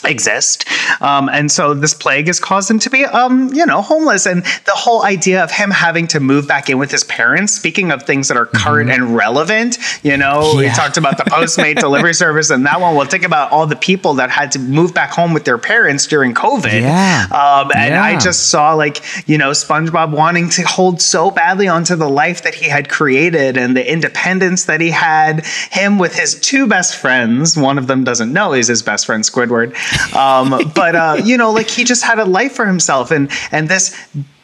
exist. 0.08 0.66
Um, 1.00 1.28
and 1.28 1.50
so 1.50 1.74
this 1.74 1.94
plague 1.94 2.26
has 2.26 2.40
caused 2.40 2.70
him 2.70 2.78
to 2.80 2.90
be, 2.90 3.04
um, 3.04 3.52
you 3.52 3.66
know, 3.66 3.82
homeless. 3.82 4.26
And 4.26 4.44
the 4.44 4.72
whole 4.72 5.04
idea 5.04 5.42
of 5.42 5.50
him 5.50 5.70
having 5.70 6.06
to 6.08 6.20
move 6.20 6.48
back 6.48 6.70
in 6.70 6.78
with 6.78 6.90
his 6.90 7.04
parents, 7.04 7.52
speaking 7.52 7.90
of 7.90 8.02
things 8.02 8.28
that 8.28 8.36
are 8.36 8.46
current 8.46 8.90
and 8.90 9.14
relevant, 9.16 9.78
you 10.02 10.16
know, 10.16 10.54
we 10.56 10.68
talked 10.68 10.96
about 10.96 11.18
the 11.18 11.24
Postmate 11.36 11.78
delivery 11.78 12.14
service 12.14 12.50
and 12.50 12.64
that 12.66 12.80
one. 12.80 12.96
We'll 12.96 13.06
think 13.06 13.24
about 13.24 13.52
all 13.52 13.66
the 13.66 13.76
people 13.76 14.14
that 14.14 14.30
had 14.30 14.52
to 14.52 14.58
move 14.58 14.94
back 14.94 15.10
home 15.10 15.32
with 15.32 15.44
their 15.44 15.58
parents 15.58 16.06
during 16.06 16.34
COVID. 16.34 16.80
Yeah. 16.80 17.26
Um, 17.30 17.70
and 17.74 17.94
I 17.94 18.18
just 18.18 18.48
saw 18.48 18.74
like, 18.74 19.02
you 19.28 19.38
know, 19.38 19.50
SpongeBob 19.50 20.12
wanting 20.12 20.48
to 20.50 20.62
hold 20.62 21.00
so 21.00 21.30
badly 21.30 21.68
onto 21.68 21.96
the 21.96 22.08
life 22.08 22.42
that 22.42 22.54
he 22.54 22.68
had 22.68 22.88
created 22.88 23.56
and 23.56 23.76
the 23.76 23.92
independence 23.92 24.64
that 24.64 24.80
he 24.80 24.90
had. 24.90 25.44
Him 25.70 25.98
with 25.98 26.14
his 26.14 26.38
two 26.40 26.66
best 26.66 26.96
friends. 26.96 27.56
One 27.56 27.78
of 27.78 27.86
them 27.86 28.04
doesn't 28.04 28.32
know 28.32 28.52
he's 28.52 28.68
his 28.68 28.82
best 28.82 29.06
friend, 29.06 29.22
Squidward. 29.22 29.74
Um, 30.14 30.72
but 30.74 30.94
uh, 30.94 31.20
you 31.24 31.36
know, 31.36 31.52
like 31.52 31.68
he 31.68 31.84
just 31.84 32.04
had 32.04 32.18
a 32.18 32.24
life 32.24 32.52
for 32.52 32.66
himself, 32.66 33.10
and 33.10 33.30
and 33.52 33.68
this 33.68 33.96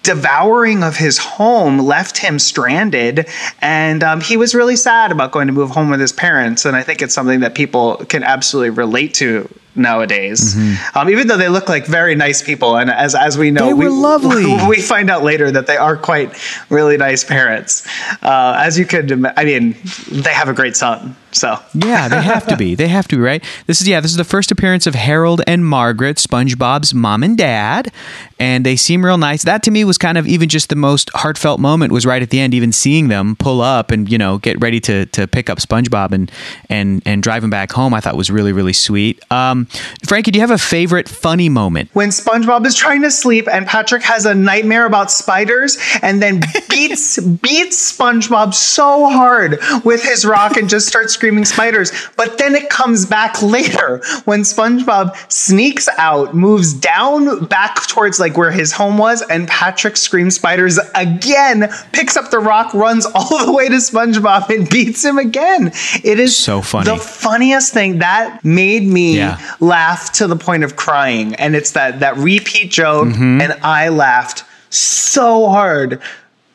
devouring 0.03 0.83
of 0.83 0.97
his 0.97 1.17
home 1.17 1.79
left 1.79 2.19
him 2.19 2.37
stranded 2.37 3.29
and 3.61 4.03
um, 4.03 4.21
he 4.21 4.37
was 4.37 4.53
really 4.53 4.75
sad 4.75 5.13
about 5.13 5.31
going 5.31 5.47
to 5.47 5.53
move 5.53 5.71
home 5.71 5.91
with 5.91 6.01
his 6.01 6.11
parents 6.11 6.65
and 6.65 6.75
i 6.75 6.83
think 6.83 7.01
it's 7.01 7.15
something 7.15 7.39
that 7.39 7.55
people 7.55 7.95
can 8.09 8.25
absolutely 8.25 8.71
relate 8.71 9.15
to 9.15 9.49
nowadays. 9.75 10.55
Um, 10.95 11.09
even 11.09 11.29
though 11.29 11.37
they 11.37 11.49
look 11.49 11.69
like 11.69 11.87
very 11.87 12.15
nice 12.15 12.43
people 12.43 12.77
and 12.77 12.91
as 12.91 13.15
as 13.15 13.39
we 13.39 13.51
know 13.51 13.67
They 13.67 13.75
we, 13.75 13.87
were 13.87 13.91
lovely. 13.91 14.45
we 14.69 14.81
find 14.81 15.11
out 15.11 15.23
later 15.23 15.51
that 15.51 15.67
they 15.67 15.77
are 15.77 15.97
quite 15.97 16.37
really 16.71 16.97
nice 16.97 17.25
parents. 17.25 17.87
Uh, 18.23 18.55
as 18.59 18.79
you 18.79 18.87
could 18.87 19.13
i 19.37 19.45
mean 19.45 19.77
they 20.11 20.33
have 20.33 20.49
a 20.49 20.53
great 20.53 20.77
son 20.77 21.17
so 21.35 21.59
Yeah, 21.75 22.09
they 22.09 22.21
have 22.21 22.47
to 22.49 22.57
be. 22.57 22.75
They 22.75 22.89
have 22.89 23.09
to 23.09 23.17
be, 23.17 23.23
right? 23.23 23.45
This 23.67 23.81
is 23.81 23.89
yeah, 23.89 24.01
this 24.01 24.11
is 24.11 24.17
the 24.17 24.25
first 24.25 24.51
appearance 24.51 24.87
of 24.87 24.95
Harold 24.95 25.43
and 25.47 25.67
Margaret, 25.67 26.17
SpongeBob's 26.17 26.95
mom 26.95 27.23
and 27.23 27.37
dad, 27.37 27.93
and 28.39 28.67
they 28.67 28.77
seem 28.77 29.05
real 29.05 29.19
nice. 29.19 29.45
That 29.45 29.63
to 29.65 29.71
me 29.71 29.85
was 29.85 29.99
kind 29.99 30.19
of 30.19 30.27
even 30.27 30.49
just 30.49 30.69
the 30.69 30.77
most 30.77 31.11
heartfelt 31.15 31.61
moment 31.61 31.93
was 31.93 32.05
right 32.07 32.23
at 32.23 32.31
the 32.31 32.41
end, 32.41 32.55
even 32.55 32.73
seeing 32.73 33.09
them 33.09 33.37
pull 33.37 33.61
up 33.61 33.91
and, 33.91 34.11
you 34.11 34.19
know, 34.19 34.39
get 34.39 34.61
ready 34.61 34.81
to 34.81 35.07
to 35.07 35.27
pick 35.27 35.49
up 35.49 35.59
SpongeBob 35.59 36.13
and 36.13 36.31
and 36.69 37.03
and 37.07 37.23
drive 37.23 37.45
him 37.45 37.51
back 37.51 37.73
home. 37.73 37.95
I 37.95 38.01
thought 38.01 38.17
was 38.17 38.31
really 38.31 38.53
really 38.53 38.73
sweet. 38.73 39.21
Um, 39.33 39.67
Frankie, 40.07 40.31
do 40.31 40.39
you 40.39 40.43
have 40.43 40.51
a 40.51 40.59
favorite 40.59 41.09
funny 41.09 41.49
moment? 41.49 41.91
when 41.93 42.09
SpongeBob 42.09 42.67
is 42.67 42.75
trying 42.75 43.03
to 43.03 43.11
sleep 43.11 43.49
and 43.51 43.67
Patrick 43.67 44.03
has 44.03 44.27
a 44.27 44.35
nightmare 44.35 44.87
about 44.87 45.11
spiders 45.11 45.79
and 46.03 46.23
then 46.23 46.41
beats 46.69 47.19
beats 47.43 47.97
SpongeBob 47.97 48.55
so 48.55 49.09
hard 49.09 49.59
with 49.85 50.03
his 50.03 50.25
rock 50.25 50.57
and 50.57 50.69
just 50.69 50.87
starts 50.87 51.17
screaming 51.23 51.45
spiders. 51.45 51.93
But 52.17 52.37
then 52.39 52.57
it 52.57 52.69
comes 52.69 53.07
back 53.07 53.41
later 53.43 53.99
when 54.25 54.41
SpongeBob 54.41 55.15
sneaks 55.33 55.89
out, 55.97 56.35
moves 56.35 56.73
down 56.73 57.45
back 57.45 57.87
towards 57.87 58.19
like 58.19 58.37
where 58.37 58.51
his 58.51 58.73
home 58.73 58.99
was, 58.99 59.23
and 59.31 59.47
Patrick 59.47 59.97
screams 59.97 60.35
spiders 60.35 60.81
again, 60.97 61.73
picks 61.93 62.17
up 62.17 62.33
the 62.33 62.41
rock, 62.41 62.75
runs 62.75 63.07
all 63.15 63.47
the 63.47 63.53
way 63.53 63.69
to 63.69 63.77
SpongeBob 63.77 64.49
and 64.51 64.69
beats 64.69 65.05
him 65.05 65.17
again. 65.19 65.71
It 66.03 66.19
is 66.19 66.37
So 66.37 66.61
funny. 66.61 66.87
The 66.91 66.97
funniest 66.97 67.73
thing 67.73 67.99
that 68.01 68.45
made 68.45 68.83
me 68.83 69.17
Yeah. 69.19 69.39
laugh 69.61 70.11
to 70.15 70.27
the 70.27 70.35
point 70.37 70.65
of 70.65 70.75
crying 70.75 71.35
and 71.37 71.55
it's 71.55 71.73
that 71.73 72.01
that 72.01 72.17
repeat 72.17 72.71
joke 72.73 73.09
Mm-hmm. 73.09 73.41
and 73.43 73.53
i 73.63 73.89
laughed 73.91 74.45
so 74.71 75.49
hard 75.49 76.01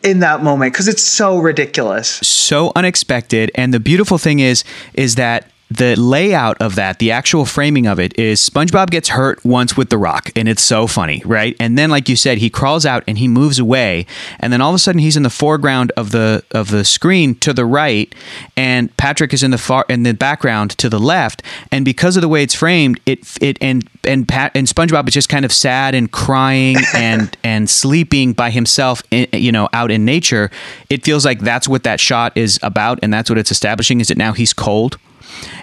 in 0.04 0.20
that 0.20 0.44
moment 0.44 0.74
because 0.74 0.88
it's 0.88 1.04
so 1.04 1.38
ridiculous. 1.38 2.10
So 2.10 2.72
unexpected 2.76 3.52
and 3.56 3.74
the 3.74 3.80
beautiful 3.80 4.18
thing 4.18 4.40
is 4.40 4.64
is 4.94 5.16
that 5.16 5.52
the 5.70 5.96
layout 5.96 6.58
of 6.62 6.76
that 6.76 7.00
the 7.00 7.12
actual 7.12 7.46
framing 7.46 7.88
of 7.88 8.00
it 8.00 8.18
is 8.18 8.40
spongebob 8.40 8.90
gets 8.90 9.10
hurt 9.10 9.44
once 9.44 9.76
with 9.76 9.90
the 9.90 9.98
rock 9.98 10.32
and 10.36 10.48
it's 10.48 10.62
so 10.62 10.88
funny 10.88 11.22
right 11.26 11.56
and 11.60 11.78
then 11.78 11.90
like 11.90 12.08
you 12.08 12.16
said 12.16 12.38
he 12.38 12.50
crawls 12.50 12.86
out 12.86 13.04
and 13.08 13.18
he 13.18 13.28
moves 13.28 13.60
away 13.60 14.06
and 14.40 14.54
then 14.54 14.62
all 14.62 14.70
of 14.70 14.76
a 14.76 14.80
sudden 14.80 15.00
he's 15.00 15.18
in 15.18 15.24
the 15.24 15.30
foreground 15.30 15.92
of 15.98 16.12
the 16.12 16.44
of 16.52 16.72
the 16.72 16.86
screen 16.86 17.36
to 17.36 17.54
the 17.54 17.66
right 17.66 18.16
and 18.56 18.96
patrick 18.98 19.34
is 19.34 19.44
in 19.44 19.52
the 19.52 19.58
far 19.58 19.86
in 19.90 20.04
the 20.04 20.14
background 20.14 20.72
to 20.72 20.90
the 20.90 21.00
left 21.00 21.44
and 21.72 21.84
because 21.84 22.16
of 22.16 22.22
the 22.22 22.30
way 22.30 22.44
it's 22.44 22.56
framed 22.56 23.00
it 23.06 23.20
it 23.42 23.58
and 23.62 23.90
and 24.08 24.28
Pat 24.28 24.52
and 24.56 24.68
SpongeBob 24.68 25.08
is 25.08 25.14
just 25.14 25.30
kind 25.30 25.46
of 25.46 25.52
sad 25.52 25.94
and 25.94 26.12
crying 26.12 26.78
and 26.96 27.36
and 27.44 27.70
sleeping 27.70 28.34
by 28.34 28.50
himself, 28.50 29.04
in, 29.12 29.28
you 29.34 29.52
know, 29.52 29.70
out 29.74 29.92
in 29.92 30.06
nature. 30.06 30.50
It 30.90 31.04
feels 31.04 31.26
like 31.26 31.40
that's 31.40 31.68
what 31.68 31.84
that 31.84 32.00
shot 32.00 32.36
is 32.36 32.60
about, 32.64 33.00
and 33.04 33.14
that's 33.14 33.30
what 33.30 33.38
it's 33.38 33.52
establishing. 33.52 34.00
Is 34.00 34.08
that 34.08 34.18
now 34.18 34.34
he's 34.34 34.54
cold. 34.54 34.98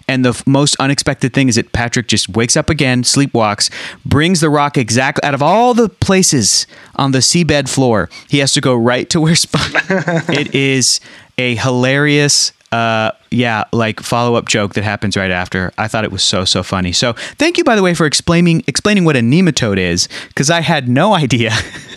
And 0.06 0.24
the 0.24 0.30
f- 0.30 0.46
most 0.46 0.76
unexpected 0.78 1.32
thing 1.32 1.48
is 1.48 1.54
that 1.56 1.72
Patrick 1.72 2.08
just 2.08 2.28
wakes 2.28 2.56
up 2.56 2.68
again, 2.70 3.02
sleepwalks, 3.02 3.70
brings 4.04 4.40
the 4.40 4.50
rock 4.50 4.76
exactly 4.76 5.26
out 5.26 5.34
of 5.34 5.42
all 5.42 5.74
the 5.74 5.88
places 5.88 6.66
on 6.96 7.12
the 7.12 7.18
seabed 7.18 7.68
floor. 7.68 8.08
He 8.28 8.38
has 8.38 8.52
to 8.52 8.60
go 8.60 8.74
right 8.74 9.08
to 9.10 9.20
where 9.20 9.34
Spon- 9.36 9.60
It 10.28 10.54
is 10.54 11.00
a 11.38 11.56
hilarious, 11.56 12.52
uh, 12.74 13.10
yeah, 13.30 13.64
like 13.72 14.00
follow 14.00 14.36
up 14.36 14.46
joke 14.48 14.74
that 14.74 14.84
happens 14.84 15.16
right 15.16 15.30
after. 15.30 15.72
I 15.78 15.88
thought 15.88 16.04
it 16.04 16.12
was 16.12 16.22
so 16.22 16.44
so 16.44 16.62
funny. 16.62 16.92
So 16.92 17.12
thank 17.38 17.58
you 17.58 17.64
by 17.64 17.76
the 17.76 17.82
way 17.82 17.94
for 17.94 18.06
explaining 18.06 18.62
explaining 18.66 19.04
what 19.04 19.16
a 19.16 19.20
nematode 19.20 19.78
is 19.78 20.08
because 20.28 20.50
I 20.50 20.60
had 20.60 20.88
no 20.88 21.14
idea. 21.24 21.50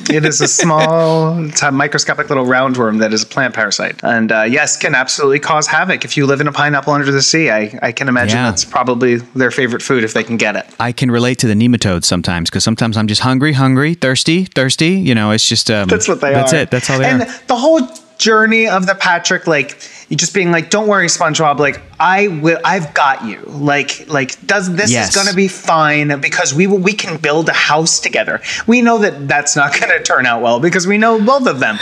it 0.09 0.23
is 0.25 0.39
a 0.41 0.47
small 0.47 1.35
microscopic 1.71 2.29
little 2.29 2.45
roundworm 2.45 2.99
that 2.99 3.11
is 3.13 3.23
a 3.23 3.25
plant 3.25 3.53
parasite 3.53 3.99
and 4.03 4.31
uh, 4.31 4.43
yes 4.43 4.77
can 4.77 4.95
absolutely 4.95 5.39
cause 5.39 5.67
havoc 5.67 6.05
if 6.05 6.15
you 6.15 6.25
live 6.25 6.39
in 6.39 6.47
a 6.47 6.51
pineapple 6.51 6.93
under 6.93 7.11
the 7.11 7.21
sea 7.21 7.49
i, 7.49 7.77
I 7.81 7.91
can 7.91 8.07
imagine 8.07 8.37
Yeah. 8.37 8.49
that's 8.49 8.63
probably 8.63 9.17
their 9.35 9.51
favorite 9.51 9.81
food 9.81 10.03
if 10.05 10.13
they 10.13 10.23
can 10.23 10.37
get 10.37 10.55
it 10.55 10.65
I 10.79 10.91
can 10.93 11.11
relate 11.11 11.39
to 11.39 11.47
the 11.47 11.55
nematodes 11.55 12.05
sometimes 12.05 12.49
because 12.49 12.63
sometimes 12.63 12.95
I'm 12.97 13.07
just 13.07 13.21
hungry, 13.21 13.53
hungry, 13.53 13.95
thirsty, 13.95 14.45
thirsty. 14.45 14.91
You 14.91 15.13
know, 15.15 15.31
it's 15.31 15.47
just 15.47 15.69
um, 15.69 15.87
That's 15.89 16.07
what 16.07 16.21
they 16.21 16.31
that's 16.31 16.53
are. 16.53 16.57
That's 16.57 16.63
it. 16.67 16.71
That's 16.71 16.89
all 16.89 16.99
they 16.99 17.05
are. 17.05 17.13
and 17.13 17.21
are. 17.23 17.39
the 17.47 17.55
whole 17.57 17.81
journey 18.17 18.67
of 18.67 18.85
the 18.87 18.95
Patrick, 18.95 19.47
like 19.47 19.77
you 20.09 20.15
just 20.17 20.33
being 20.33 20.51
like, 20.51 20.69
"Don't 20.69 20.87
worry, 20.87 21.07
SpongeBob. 21.07 21.59
Like 21.59 21.81
I 21.99 22.27
will. 22.27 22.59
I've 22.63 22.93
got 22.93 23.25
you. 23.25 23.41
Like 23.45 24.05
like 24.07 24.45
does 24.45 24.73
this 24.75 24.91
Yes. 24.91 25.09
is 25.09 25.15
gonna 25.15 25.35
be 25.35 25.47
fine 25.47 26.19
because 26.21 26.53
we 26.53 26.67
will, 26.67 26.77
we 26.79 26.93
can 26.93 27.17
build 27.17 27.49
a 27.49 27.53
house 27.53 27.99
together. 27.99 28.41
We 28.67 28.81
know 28.81 28.97
that 28.99 29.27
that's 29.27 29.55
not 29.55 29.73
gonna 29.79 30.01
turn 30.01 30.25
out 30.25 30.41
well 30.41 30.59
because 30.59 30.87
we 30.87 30.97
know 30.97 31.19
both 31.23 31.47
of 31.47 31.59
them." 31.59 31.77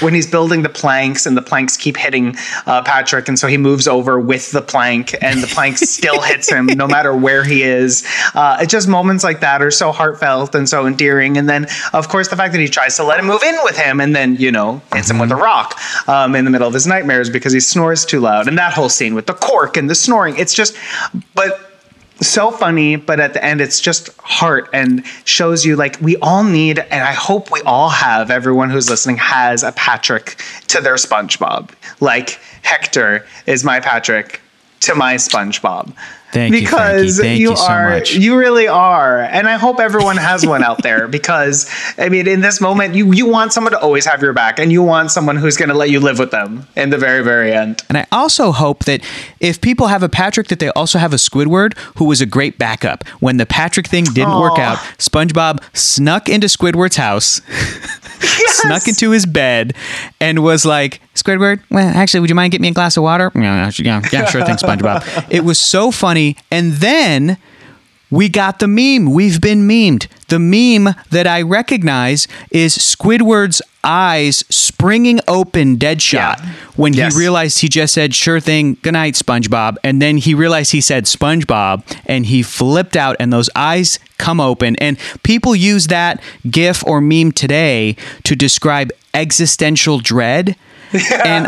When 0.00 0.14
he's 0.14 0.26
building 0.26 0.62
the 0.62 0.68
planks 0.68 1.26
and 1.26 1.36
the 1.36 1.42
planks 1.42 1.76
keep 1.76 1.96
hitting 1.96 2.36
uh, 2.66 2.82
Patrick, 2.82 3.28
and 3.28 3.38
so 3.38 3.46
he 3.48 3.56
moves 3.56 3.88
over 3.88 4.20
with 4.20 4.50
the 4.52 4.62
plank, 4.62 5.14
and 5.20 5.42
the 5.42 5.46
plank 5.46 5.78
still 5.78 6.20
hits 6.20 6.50
him 6.50 6.66
no 6.66 6.86
matter 6.86 7.14
where 7.14 7.44
he 7.44 7.62
is. 7.62 8.06
Uh, 8.34 8.58
it's 8.60 8.70
just 8.70 8.88
moments 8.88 9.24
like 9.24 9.40
that 9.40 9.62
are 9.62 9.70
so 9.70 9.92
heartfelt 9.92 10.54
and 10.54 10.68
so 10.68 10.86
endearing. 10.86 11.36
And 11.36 11.48
then, 11.48 11.66
of 11.92 12.08
course, 12.08 12.28
the 12.28 12.36
fact 12.36 12.52
that 12.52 12.60
he 12.60 12.68
tries 12.68 12.96
to 12.96 13.04
let 13.04 13.18
him 13.18 13.26
move 13.26 13.42
in 13.42 13.58
with 13.64 13.76
him, 13.76 14.00
and 14.00 14.14
then 14.14 14.36
you 14.36 14.52
know 14.52 14.80
hits 14.92 15.10
him 15.10 15.18
with 15.18 15.32
a 15.32 15.36
rock 15.36 15.78
um, 16.08 16.34
in 16.34 16.44
the 16.44 16.50
middle 16.50 16.68
of 16.68 16.74
his 16.74 16.86
nightmares 16.86 17.30
because 17.30 17.52
he 17.52 17.60
snores 17.60 18.04
too 18.04 18.20
loud, 18.20 18.48
and 18.48 18.58
that 18.58 18.72
whole 18.72 18.88
scene 18.88 19.14
with 19.14 19.26
the 19.26 19.34
cork 19.34 19.76
and 19.76 19.90
the 19.90 19.94
snoring. 19.94 20.36
It's 20.36 20.54
just, 20.54 20.76
but 21.34 21.71
so 22.20 22.50
funny, 22.50 22.96
but 22.96 23.20
at 23.20 23.32
the 23.32 23.44
end, 23.44 23.60
it's 23.60 23.80
just 23.80 24.10
heart 24.18 24.68
and 24.72 25.04
shows 25.24 25.64
you 25.64 25.76
like 25.76 26.00
we 26.00 26.16
all 26.18 26.44
need, 26.44 26.78
and 26.78 27.02
I 27.02 27.12
hope 27.12 27.50
we 27.50 27.60
all 27.62 27.88
have, 27.88 28.30
everyone 28.30 28.70
who's 28.70 28.88
listening 28.88 29.16
has 29.16 29.62
a 29.62 29.72
Patrick 29.72 30.36
to 30.68 30.80
their 30.80 30.94
SpongeBob. 30.94 31.70
Like 32.00 32.38
Hector 32.62 33.26
is 33.46 33.64
my 33.64 33.80
Patrick 33.80 34.40
to 34.80 34.94
my 34.94 35.14
SpongeBob. 35.14 35.94
Thank 36.32 36.52
because 36.52 37.18
Frankie. 37.18 37.28
Thank 37.28 37.40
you 37.40 37.56
so 37.56 37.64
are 37.64 37.90
much. 37.90 38.14
you 38.14 38.36
really 38.36 38.68
are 38.68 39.20
and 39.20 39.48
i 39.48 39.56
hope 39.56 39.80
everyone 39.80 40.16
has 40.16 40.46
one 40.46 40.62
out 40.62 40.82
there 40.82 41.08
because 41.18 41.70
i 41.98 42.08
mean 42.08 42.26
in 42.26 42.40
this 42.40 42.60
moment 42.60 42.94
you 42.94 43.12
you 43.12 43.26
want 43.26 43.52
someone 43.52 43.72
to 43.72 43.80
always 43.80 44.06
have 44.06 44.22
your 44.22 44.32
back 44.32 44.58
and 44.58 44.72
you 44.72 44.82
want 44.82 45.10
someone 45.10 45.36
who's 45.36 45.56
going 45.56 45.68
to 45.68 45.74
let 45.74 45.90
you 45.90 46.00
live 46.00 46.18
with 46.18 46.30
them 46.30 46.66
in 46.76 46.90
the 46.90 46.98
very 46.98 47.22
very 47.22 47.52
end 47.52 47.82
And 47.88 47.98
I 47.98 48.06
also 48.12 48.52
hope 48.52 48.84
that 48.84 49.04
if 49.40 49.60
people 49.60 49.88
have 49.88 50.02
a 50.02 50.08
Patrick, 50.08 50.48
that 50.48 50.60
they 50.60 50.70
also 50.70 50.98
have 50.98 51.12
a 51.12 51.16
Squidward 51.16 51.76
who 51.96 52.04
was 52.04 52.20
a 52.20 52.26
great 52.26 52.58
backup. 52.58 53.06
When 53.20 53.36
the 53.36 53.46
Patrick 53.46 53.88
thing 53.88 54.04
didn't 54.04 54.38
work 54.38 54.58
out, 54.58 54.78
SpongeBob 54.98 55.62
snuck 55.76 56.28
into 56.28 56.46
Squidward's 56.46 56.96
house, 56.96 57.40
snuck 58.62 58.86
into 58.86 59.10
his 59.10 59.26
bed, 59.26 59.74
and 60.20 60.44
was 60.44 60.64
like, 60.64 61.00
Squidward, 61.14 61.60
well, 61.70 61.88
actually, 61.94 62.20
would 62.20 62.30
you 62.30 62.36
mind 62.36 62.52
getting 62.52 62.62
me 62.62 62.68
a 62.68 62.72
glass 62.72 62.96
of 62.96 63.02
water? 63.02 63.30
Yeah, 63.34 63.70
yeah, 63.78 64.00
yeah 64.12 64.24
sure 64.26 64.44
thing, 64.46 64.56
SpongeBob. 64.56 65.26
it 65.30 65.44
was 65.44 65.58
so 65.58 65.90
funny. 65.90 66.21
And 66.50 66.74
then 66.74 67.36
we 68.10 68.28
got 68.28 68.58
the 68.58 68.68
meme. 68.68 69.12
We've 69.12 69.40
been 69.40 69.66
memed. 69.66 70.06
The 70.28 70.38
meme 70.38 70.94
that 71.10 71.26
I 71.26 71.40
recognize 71.42 72.28
is 72.50 72.76
Squidward's 72.76 73.62
eyes 73.84 74.44
springing 74.50 75.18
open, 75.26 75.76
dead 75.76 76.00
shot, 76.02 76.38
Yeah. 76.40 76.50
when 76.76 76.92
Yes. 76.94 77.14
he 77.14 77.18
realized 77.18 77.60
he 77.62 77.68
just 77.68 77.94
said, 77.94 78.14
sure 78.14 78.38
thing, 78.38 78.76
good 78.82 78.92
night, 78.92 79.14
SpongeBob. 79.14 79.76
And 79.82 80.00
then 80.00 80.18
he 80.18 80.34
realized 80.34 80.72
he 80.72 80.80
said 80.80 81.04
SpongeBob 81.06 81.82
and 82.06 82.26
he 82.26 82.42
flipped 82.42 82.96
out 82.96 83.16
and 83.18 83.32
those 83.32 83.50
eyes 83.56 83.98
come 84.18 84.40
open. 84.40 84.76
And 84.76 84.98
people 85.22 85.56
use 85.56 85.86
that 85.88 86.20
GIF 86.50 86.84
or 86.86 87.00
meme 87.00 87.32
today 87.32 87.96
to 88.24 88.36
describe 88.36 88.90
existential 89.14 89.98
dread. 89.98 90.54
And 91.24 91.46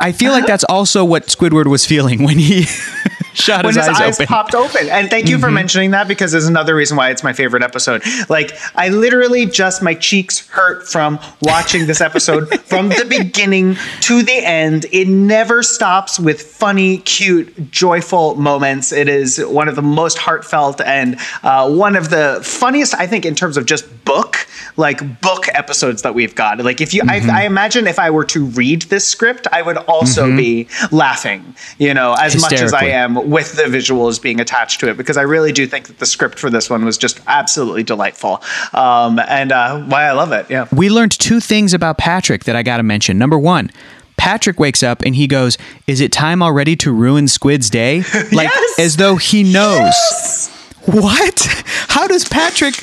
I 0.00 0.10
feel 0.12 0.32
like 0.32 0.46
that's 0.46 0.64
also 0.64 1.04
what 1.04 1.26
Squidward 1.26 1.66
was 1.66 1.84
feeling 1.86 2.24
when 2.24 2.38
he 2.38 2.64
shot 3.34 3.64
when 3.64 3.74
his, 3.74 3.86
his 3.86 3.96
eyes, 3.96 4.00
eyes 4.00 4.16
open. 4.16 4.26
popped 4.26 4.54
open. 4.54 4.88
And 4.88 5.08
thank 5.10 5.28
you 5.28 5.38
for 5.38 5.50
mentioning 5.50 5.92
that 5.92 6.08
because 6.08 6.32
there's 6.32 6.46
another 6.46 6.74
reason 6.74 6.96
why 6.96 7.10
it's 7.10 7.22
my 7.22 7.32
favorite 7.32 7.62
episode. 7.62 8.02
Like 8.28 8.52
I 8.74 8.88
literally 8.88 9.46
just 9.46 9.82
my 9.82 9.94
cheeks 9.94 10.48
hurt 10.48 10.86
from 10.86 11.18
watching 11.40 11.86
this 11.86 12.00
episode 12.00 12.60
from 12.64 12.88
the 12.88 13.06
beginning 13.08 13.76
to 14.02 14.22
the 14.22 14.44
end. 14.44 14.86
It 14.92 15.08
never 15.08 15.62
stops 15.62 16.18
with 16.18 16.42
funny, 16.42 16.98
cute, 16.98 17.70
joyful 17.70 18.34
moments. 18.36 18.92
It 18.92 19.08
is 19.08 19.38
one 19.38 19.68
of 19.68 19.76
the 19.76 19.82
most 19.82 20.18
heartfelt 20.18 20.80
and 20.80 21.18
uh, 21.42 21.72
one 21.72 21.96
of 21.96 22.10
the 22.10 22.40
funniest, 22.42 22.94
I 22.94 23.06
think, 23.06 23.24
in 23.24 23.34
terms 23.34 23.56
of 23.56 23.66
just 23.66 24.04
book 24.04 24.41
like 24.76 25.20
book 25.20 25.48
episodes 25.48 26.02
that 26.02 26.14
we've 26.14 26.34
got. 26.34 26.58
Like 26.58 26.80
if 26.80 26.94
you, 26.94 27.02
I, 27.08 27.20
I 27.30 27.44
imagine 27.44 27.86
if 27.86 27.98
I 27.98 28.10
were 28.10 28.24
to 28.26 28.44
read 28.46 28.82
this 28.82 29.06
script, 29.06 29.46
I 29.52 29.62
would 29.62 29.76
also 29.78 30.34
be 30.36 30.68
laughing. 30.90 31.54
You 31.78 31.94
know, 31.94 32.14
as 32.18 32.40
much 32.40 32.52
as 32.54 32.72
I 32.72 32.84
am 32.84 33.30
with 33.30 33.54
the 33.56 33.64
visuals 33.64 34.20
being 34.20 34.40
attached 34.40 34.80
to 34.80 34.88
it 34.90 34.96
because 34.96 35.16
I 35.16 35.22
really 35.22 35.52
do 35.52 35.66
think 35.66 35.86
that 35.88 35.98
the 35.98 36.06
script 36.06 36.38
for 36.38 36.50
this 36.50 36.68
one 36.70 36.84
was 36.84 36.98
just 36.98 37.20
absolutely 37.26 37.82
delightful. 37.82 38.42
Um, 38.72 39.18
and 39.18 39.52
uh, 39.52 39.80
why 39.84 40.04
I 40.04 40.12
love 40.12 40.32
it. 40.32 40.46
Yeah. 40.50 40.66
we 40.72 40.90
learned 40.90 41.12
two 41.18 41.40
things 41.40 41.74
about 41.74 41.98
Patrick 41.98 42.44
that 42.44 42.56
I 42.56 42.62
got 42.62 42.78
to 42.78 42.82
mention. 42.82 43.18
Number 43.18 43.38
one, 43.38 43.70
Patrick 44.16 44.60
wakes 44.60 44.82
up 44.82 45.02
and 45.02 45.16
he 45.16 45.26
goes, 45.26 45.58
Is 45.86 46.00
it 46.00 46.12
time 46.12 46.42
already 46.42 46.76
to 46.76 46.92
ruin 46.92 47.26
Squid's 47.26 47.68
day? 47.70 48.02
Like, 48.32 48.48
Yes! 48.54 48.78
as 48.78 48.96
though 48.96 49.16
he 49.16 49.42
knows. 49.42 50.48
What? 50.86 51.46
How 51.88 52.06
does 52.06 52.28
Patrick 52.28 52.74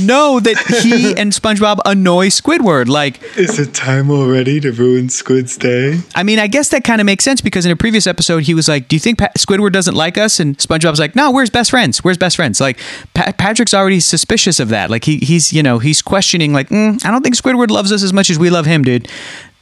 know 0.00 0.40
that 0.40 0.58
he 0.82 1.14
and 1.16 1.32
SpongeBob 1.32 1.78
annoy 1.84 2.28
Squidward? 2.28 2.88
Like, 2.88 3.22
Is 3.36 3.58
it 3.58 3.74
time 3.74 4.10
already 4.10 4.60
to 4.60 4.72
ruin 4.72 5.08
Squid's 5.08 5.56
day? 5.56 6.00
I 6.14 6.22
mean, 6.22 6.38
I 6.38 6.46
guess 6.46 6.68
that 6.70 6.84
kind 6.84 7.00
of 7.00 7.04
makes 7.04 7.24
sense 7.24 7.40
because 7.40 7.64
in 7.66 7.72
a 7.72 7.76
previous 7.76 8.06
episode, 8.06 8.44
he 8.44 8.54
was 8.54 8.68
like, 8.68 8.88
"Do 8.88 8.96
you 8.96 9.00
think 9.00 9.18
pa- 9.18 9.28
Squidward 9.38 9.72
doesn't 9.72 9.94
like 9.94 10.18
us?" 10.18 10.40
And 10.40 10.56
SpongeBob's 10.58 10.98
like, 10.98 11.14
"No, 11.14 11.30
where's 11.30 11.50
best 11.50 11.70
friends? 11.70 12.02
Where's 12.02 12.18
best 12.18 12.36
friends?" 12.36 12.60
Like, 12.60 12.78
pa- 13.14 13.32
Patrick's 13.38 13.74
already 13.74 14.00
suspicious 14.00 14.60
of 14.60 14.68
that. 14.70 14.90
Like, 14.90 15.04
he 15.04 15.18
he's 15.18 15.52
you 15.52 15.62
know 15.62 15.78
he's 15.78 16.02
questioning 16.02 16.52
like, 16.52 16.68
mm, 16.68 17.04
"I 17.04 17.10
don't 17.10 17.22
think 17.22 17.36
Squidward 17.36 17.70
loves 17.70 17.92
us 17.92 18.02
as 18.02 18.12
much 18.12 18.30
as 18.30 18.38
we 18.38 18.50
love 18.50 18.66
him, 18.66 18.82
dude." 18.82 19.08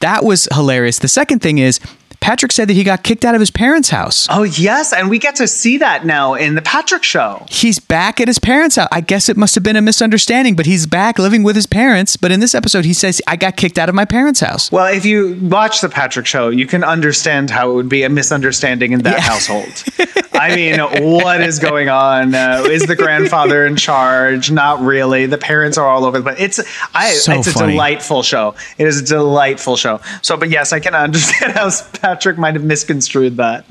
That 0.00 0.24
was 0.24 0.48
hilarious. 0.52 0.98
The 0.98 1.08
second 1.08 1.40
thing 1.40 1.58
is. 1.58 1.78
Patrick 2.22 2.52
said 2.52 2.68
that 2.68 2.74
he 2.74 2.84
got 2.84 3.02
kicked 3.02 3.24
out 3.24 3.34
of 3.34 3.40
his 3.40 3.50
parents' 3.50 3.90
house. 3.90 4.28
Oh 4.30 4.44
yes, 4.44 4.92
and 4.92 5.10
we 5.10 5.18
get 5.18 5.34
to 5.36 5.48
see 5.48 5.78
that 5.78 6.06
now 6.06 6.34
in 6.34 6.54
the 6.54 6.62
Patrick 6.62 7.02
show. 7.02 7.44
He's 7.50 7.80
back 7.80 8.20
at 8.20 8.28
his 8.28 8.38
parents' 8.38 8.76
house. 8.76 8.88
I 8.92 9.00
guess 9.00 9.28
it 9.28 9.36
must 9.36 9.56
have 9.56 9.64
been 9.64 9.74
a 9.74 9.82
misunderstanding, 9.82 10.54
but 10.54 10.64
he's 10.64 10.86
back 10.86 11.18
living 11.18 11.42
with 11.42 11.56
his 11.56 11.66
parents. 11.66 12.16
But 12.16 12.30
in 12.30 12.38
this 12.38 12.54
episode, 12.54 12.84
he 12.84 12.94
says, 12.94 13.20
I 13.26 13.34
got 13.34 13.56
kicked 13.56 13.76
out 13.76 13.88
of 13.88 13.96
my 13.96 14.04
parents' 14.04 14.38
house. 14.38 14.70
Well, 14.70 14.86
if 14.86 15.04
you 15.04 15.36
watch 15.42 15.80
the 15.80 15.88
Patrick 15.88 16.26
show, 16.26 16.48
you 16.48 16.66
can 16.66 16.84
understand 16.84 17.50
how 17.50 17.72
it 17.72 17.74
would 17.74 17.88
be 17.88 18.04
a 18.04 18.08
misunderstanding 18.08 18.92
in 18.92 19.02
that 19.02 19.18
household. 19.18 19.84
I 20.32 20.54
mean, 20.54 20.78
what 21.14 21.40
is 21.40 21.58
going 21.58 21.88
on? 21.88 22.34
Uh, 22.34 22.64
is 22.66 22.86
the 22.86 22.96
grandfather 22.96 23.66
in 23.66 23.76
charge? 23.76 24.50
Not 24.50 24.80
really. 24.80 25.26
The 25.26 25.38
parents 25.38 25.76
are 25.76 25.86
all 25.86 26.04
over. 26.04 26.22
But 26.22 26.40
it's 26.40 26.60
I. 26.94 27.10
So 27.10 27.32
it's 27.32 27.48
a 27.48 27.66
delightful 27.66 28.22
show. 28.22 28.54
It 28.78 28.86
is 28.86 29.00
a 29.00 29.04
delightful 29.04 29.76
show. 29.76 30.00
So, 30.22 30.36
but 30.36 30.50
yes, 30.50 30.72
I 30.72 30.80
can 30.80 30.94
understand 30.94 31.52
how 31.52 31.70
Patrick 31.92 32.11
might 32.38 32.54
have 32.54 32.64
misconstrued 32.64 33.36
that. 33.36 33.64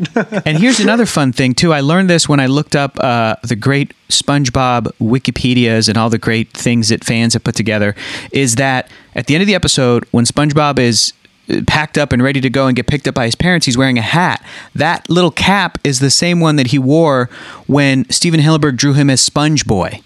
And 0.45 0.58
here's 0.58 0.80
another 0.80 1.06
fun 1.06 1.34
thing 1.34 1.54
too. 1.54 1.73
I 1.73 1.82
learned 1.82 2.10
this 2.10 2.27
when 2.27 2.39
I 2.39 2.47
looked 2.47 2.75
up 2.75 2.97
uh, 2.99 3.36
the 3.43 3.56
great 3.56 3.93
SpongeBob 4.10 4.91
Wikipedias 4.99 5.88
and 5.88 5.97
all 5.97 6.10
the 6.10 6.17
great 6.17 6.51
things 6.51 6.89
that 6.89 7.04
fans 7.04 7.34
have 7.34 7.43
put 7.43 7.56
together. 7.56 7.95
Is 8.32 8.56
that 8.56 8.89
at 9.15 9.27
the 9.27 9.36
end 9.36 9.41
of 9.41 9.47
the 9.47 9.56
episode 9.56 10.06
when 10.12 10.25
SpongeBob 10.25 10.80
is 10.80 11.13
uh, 11.49 11.62
packed 11.67 11.97
up 11.97 12.12
and 12.12 12.23
ready 12.23 12.41
to 12.41 12.49
go 12.49 12.67
and 12.67 12.75
get 12.75 12.88
picked 12.88 13.08
up 13.08 13.15
by 13.15 13.25
his 13.25 13.36
parents, 13.36 13.65
he's 13.65 13.77
wearing 13.77 13.97
a 13.97 14.01
hat. 14.01 14.43
That 14.73 15.10
little 15.10 15.32
cap 15.32 15.77
is 15.84 15.99
the 15.99 16.12
same 16.12 16.39
one 16.39 16.56
that 16.56 16.67
he 16.67 16.80
wore 16.80 17.30
when 17.67 18.10
Stephen 18.10 18.39
Hillenburg 18.39 18.77
drew 18.77 18.93
him 18.93 19.10
as 19.10 19.21
Sponge 19.21 19.65
Boy. 19.65 20.01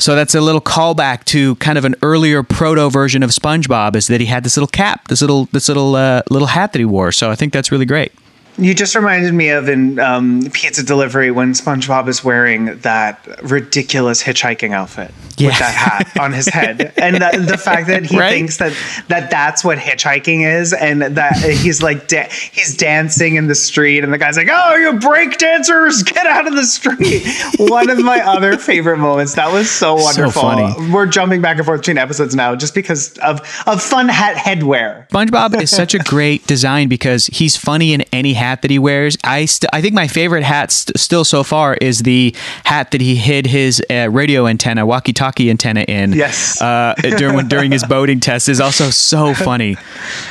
So 0.00 0.14
that's 0.14 0.34
a 0.34 0.40
little 0.40 0.62
callback 0.62 1.24
to 1.26 1.56
kind 1.56 1.76
of 1.76 1.84
an 1.84 1.94
earlier 2.02 2.42
proto 2.42 2.88
version 2.88 3.22
of 3.22 3.30
SpongeBob, 3.30 3.94
is 3.96 4.06
that 4.06 4.18
he 4.18 4.26
had 4.26 4.44
this 4.44 4.56
little 4.56 4.66
cap, 4.66 5.08
this 5.08 5.20
little 5.20 5.44
this 5.52 5.68
little 5.68 5.94
uh, 5.94 6.22
little 6.30 6.48
hat 6.48 6.72
that 6.72 6.78
he 6.78 6.86
wore. 6.86 7.12
So 7.12 7.30
I 7.30 7.34
think 7.34 7.52
that's 7.52 7.70
really 7.70 7.84
great. 7.84 8.12
You 8.58 8.74
just 8.74 8.94
reminded 8.94 9.32
me 9.32 9.48
of 9.50 9.68
in 9.68 9.98
um, 9.98 10.42
Pizza 10.52 10.82
Delivery 10.82 11.30
when 11.30 11.52
SpongeBob 11.52 12.08
is 12.08 12.22
wearing 12.22 12.78
that 12.80 13.26
ridiculous 13.42 14.22
hitchhiking 14.22 14.72
outfit 14.72 15.12
Yeah. 15.38 15.48
with 15.48 15.58
that 15.60 15.74
hat 15.74 16.18
on 16.20 16.32
his 16.32 16.46
head, 16.48 16.92
and 16.98 17.16
the, 17.16 17.46
the 17.48 17.56
fact 17.56 17.86
that 17.86 18.04
he 18.04 18.18
Right. 18.18 18.30
thinks 18.32 18.58
that 18.58 18.72
that 19.08 19.30
that's 19.30 19.64
what 19.64 19.78
hitchhiking 19.78 20.44
is, 20.46 20.72
and 20.74 21.00
that 21.02 21.36
he's 21.36 21.82
like 21.82 22.08
da- 22.08 22.28
he's 22.30 22.76
dancing 22.76 23.36
in 23.36 23.46
the 23.46 23.54
street, 23.54 24.04
and 24.04 24.12
the 24.12 24.18
guy's 24.18 24.36
like, 24.36 24.48
"Oh, 24.50 24.74
you 24.76 24.92
break 24.98 25.38
dancers, 25.38 26.02
get 26.02 26.26
out 26.26 26.46
of 26.46 26.54
the 26.54 26.64
street!" 26.64 27.26
One 27.58 27.88
of 27.88 27.98
my 28.00 28.20
other 28.20 28.58
favorite 28.58 28.98
moments. 28.98 29.34
That 29.34 29.52
was 29.52 29.70
so 29.70 29.94
wonderful. 29.94 30.42
funny. 30.42 30.90
We're 30.92 31.06
jumping 31.06 31.40
back 31.40 31.56
and 31.56 31.64
forth 31.64 31.80
between 31.80 31.98
episodes 31.98 32.34
now, 32.34 32.54
just 32.56 32.74
because 32.74 33.16
of 33.18 33.40
of 33.66 33.80
fun 33.82 34.08
hat 34.08 34.36
headwear. 34.36 35.08
SpongeBob 35.08 35.62
is 35.62 35.70
such 35.70 35.94
a 35.94 35.98
great 36.00 36.46
design 36.46 36.88
because 36.88 37.26
he's 37.28 37.56
funny 37.56 37.94
in 37.94 38.02
any 38.12 38.34
hat 38.40 38.62
that 38.62 38.70
he 38.70 38.78
wears. 38.78 39.16
I 39.22 39.44
st- 39.44 39.68
I 39.72 39.80
think 39.82 39.94
my 39.94 40.08
favorite 40.08 40.42
hat 40.42 40.72
st- 40.72 40.98
still 40.98 41.24
so 41.24 41.42
far 41.44 41.74
is 41.74 42.00
the 42.00 42.34
hat 42.64 42.90
that 42.90 43.00
he 43.00 43.14
hid 43.14 43.46
his 43.46 43.80
uh, 43.90 44.08
radio 44.10 44.46
antenna, 44.46 44.84
walkie-talkie 44.86 45.50
antenna 45.50 45.82
in. 45.82 46.12
Yes. 46.12 46.60
Uh, 46.60 46.94
during 47.18 47.36
when, 47.36 47.48
during 47.48 47.70
his 47.70 47.84
boating 47.84 48.20
test 48.20 48.48
is 48.48 48.60
also 48.60 48.90
so 48.90 49.34
funny. 49.34 49.76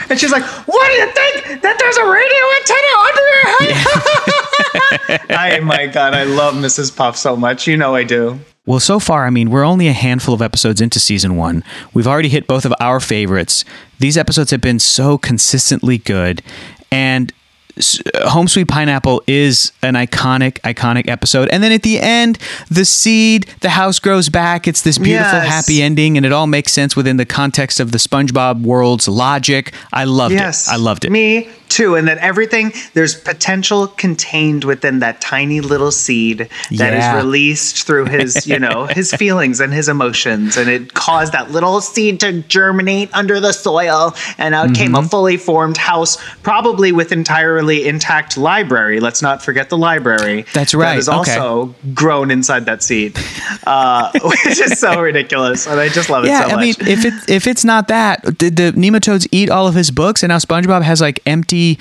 And 0.10 0.20
she's 0.20 0.32
like, 0.32 0.44
"What 0.68 0.88
do 0.88 0.94
you 0.94 1.06
think 1.20 1.62
that 1.62 1.76
there's 1.80 1.98
a 1.98 2.08
radio 2.20 2.44
antenna 2.60 2.92
under 3.08 3.26
your 3.34 3.46
head?" 3.60 5.30
I 5.30 5.60
my 5.62 5.88
god, 5.88 6.14
I 6.14 6.24
love 6.24 6.54
Mrs. 6.56 6.96
Puff 6.96 7.16
so 7.18 7.36
much. 7.36 7.68
You 7.68 7.78
know 7.78 7.96
I 7.96 8.04
do. 8.04 8.40
Well, 8.66 8.80
so 8.80 9.00
far, 9.00 9.26
I 9.26 9.32
mean, 9.32 9.50
we're 9.50 9.64
only 9.64 9.88
a 9.88 9.94
handful 9.94 10.34
of 10.36 10.42
episodes 10.44 10.80
into 10.80 11.00
season 11.00 11.36
one. 11.36 11.64
We've 11.94 12.06
already 12.06 12.30
hit 12.30 12.46
both 12.46 12.66
of 12.66 12.74
our 12.80 13.00
favorites. 13.00 13.66
These 13.98 14.16
episodes 14.18 14.52
have 14.52 14.62
been 14.62 14.78
so 14.80 15.18
consistently 15.18 15.98
good. 15.98 16.44
And 16.92 17.34
Home 18.26 18.48
Sweet 18.48 18.68
Pineapple 18.68 19.24
is 19.26 19.72
an 19.82 19.94
iconic, 19.94 20.60
iconic 20.62 21.08
episode. 21.08 21.48
And 21.50 21.64
then 21.64 21.72
at 21.72 21.84
the 21.84 22.00
end, 22.00 22.38
the 22.70 22.84
seed, 22.84 23.46
the 23.62 23.70
house 23.70 24.00
grows 24.00 24.28
back. 24.30 24.68
It's 24.68 24.82
this 24.82 24.98
beautiful, 24.98 25.40
Yes. 25.40 25.48
happy 25.48 25.82
ending, 25.82 26.18
and 26.18 26.26
it 26.26 26.34
all 26.34 26.48
makes 26.48 26.74
sense 26.74 26.96
within 26.96 27.18
the 27.18 27.26
context 27.26 27.80
of 27.80 27.92
the 27.92 27.98
SpongeBob 27.98 28.62
world's 28.62 29.08
logic. 29.08 29.74
I 29.94 30.04
loved 30.04 30.34
Yes, 30.34 30.68
it. 30.68 30.74
I 30.74 30.76
loved 30.76 31.06
it. 31.06 31.12
Me 31.12 31.48
too. 31.70 31.96
And 31.96 32.08
that 32.08 32.18
everything 32.18 32.74
there's 32.96 33.14
potential 33.16 33.88
contained 33.88 34.64
within 34.64 35.00
that 35.00 35.22
tiny 35.22 35.62
little 35.62 35.92
seed 35.92 36.40
that 36.72 36.94
is 36.94 37.00
Yeah. 37.04 37.16
released 37.18 37.86
through 37.86 38.06
his, 38.06 38.48
you 38.48 38.58
know, 38.60 38.86
his 38.90 39.14
feelings 39.14 39.60
and 39.60 39.72
his 39.72 39.88
emotions, 39.88 40.58
and 40.58 40.68
it 40.68 40.96
caused 40.96 41.32
that 41.34 41.52
little 41.52 41.80
seed 41.80 42.20
to 42.22 42.42
germinate 42.48 43.10
under 43.14 43.40
the 43.40 43.54
soil, 43.54 44.16
and 44.38 44.54
out 44.56 44.74
came 44.74 44.90
Mm-hmm. 44.94 45.06
a 45.06 45.10
fully 45.10 45.38
formed 45.38 45.78
house, 45.78 46.18
probably 46.42 46.92
with 46.92 47.12
entirely 47.12 47.69
perfectly 47.70 47.88
intact 47.90 48.38
library. 48.38 49.00
Let's 49.00 49.22
not 49.22 49.42
forget 49.44 49.70
the 49.70 49.78
library. 49.78 50.46
That's 50.54 50.74
right. 50.74 50.94
That 50.94 51.00
is 51.00 51.10
Okay. 51.10 51.38
also 51.38 51.76
grown 51.94 52.32
inside 52.32 52.66
that 52.66 52.84
seed, 52.84 53.18
uh, 53.66 54.12
which 54.24 54.60
is 54.60 54.80
so 54.80 55.00
ridiculous, 55.02 55.68
and 55.68 55.80
I 55.80 55.90
just 55.90 56.10
love 56.10 56.26
it 56.26 56.30
Yeah, 56.30 56.48
so 56.50 56.56
I 56.56 56.62
mean, 56.62 56.76
if 56.82 57.06
it 57.06 57.14
if 57.30 57.48
it's 57.48 57.64
not 57.66 57.88
that, 57.90 58.38
did 58.38 58.56
the 58.56 58.72
nematodes 58.74 59.28
eat 59.32 59.50
all 59.50 59.68
of 59.68 59.76
his 59.76 59.92
books, 59.92 60.24
and 60.24 60.30
now 60.30 60.38
SpongeBob 60.38 60.82
has 60.84 61.02
like 61.02 61.20
empty 61.26 61.78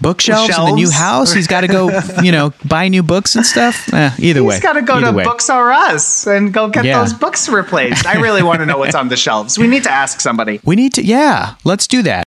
bookshelves 0.00 0.56
in 0.56 0.64
the 0.64 0.72
new 0.72 0.90
house? 0.90 1.32
He's 1.32 1.46
got 1.46 1.60
to 1.62 1.68
go, 1.68 1.90
you 2.22 2.32
know, 2.32 2.52
buy 2.64 2.88
new 2.88 3.02
books 3.02 3.36
and 3.36 3.44
stuff. 3.44 3.92
Eh, 3.92 4.10
either 4.18 4.42
way, 4.44 4.54
He's 4.54 4.62
got 4.62 4.74
to 4.74 4.82
go 4.82 5.00
to 5.00 5.12
way. 5.12 5.24
Books 5.24 5.50
R 5.50 5.72
Us 5.72 6.26
and 6.26 6.52
go 6.52 6.68
get 6.68 6.84
Yeah. 6.84 7.00
those 7.00 7.12
books 7.12 7.48
replaced. 7.48 8.06
I 8.06 8.20
really 8.20 8.42
want 8.42 8.60
to 8.60 8.66
know 8.66 8.78
what's 8.78 8.94
on 8.94 9.08
the 9.08 9.16
shelves. 9.16 9.58
We 9.58 9.66
need 9.66 9.84
to 9.84 9.90
ask 9.92 10.20
somebody. 10.20 10.60
We 10.64 10.76
need 10.76 10.94
to, 10.94 11.04
yeah, 11.04 11.54
let's 11.64 11.86
do 11.86 12.02
that. 12.02 12.24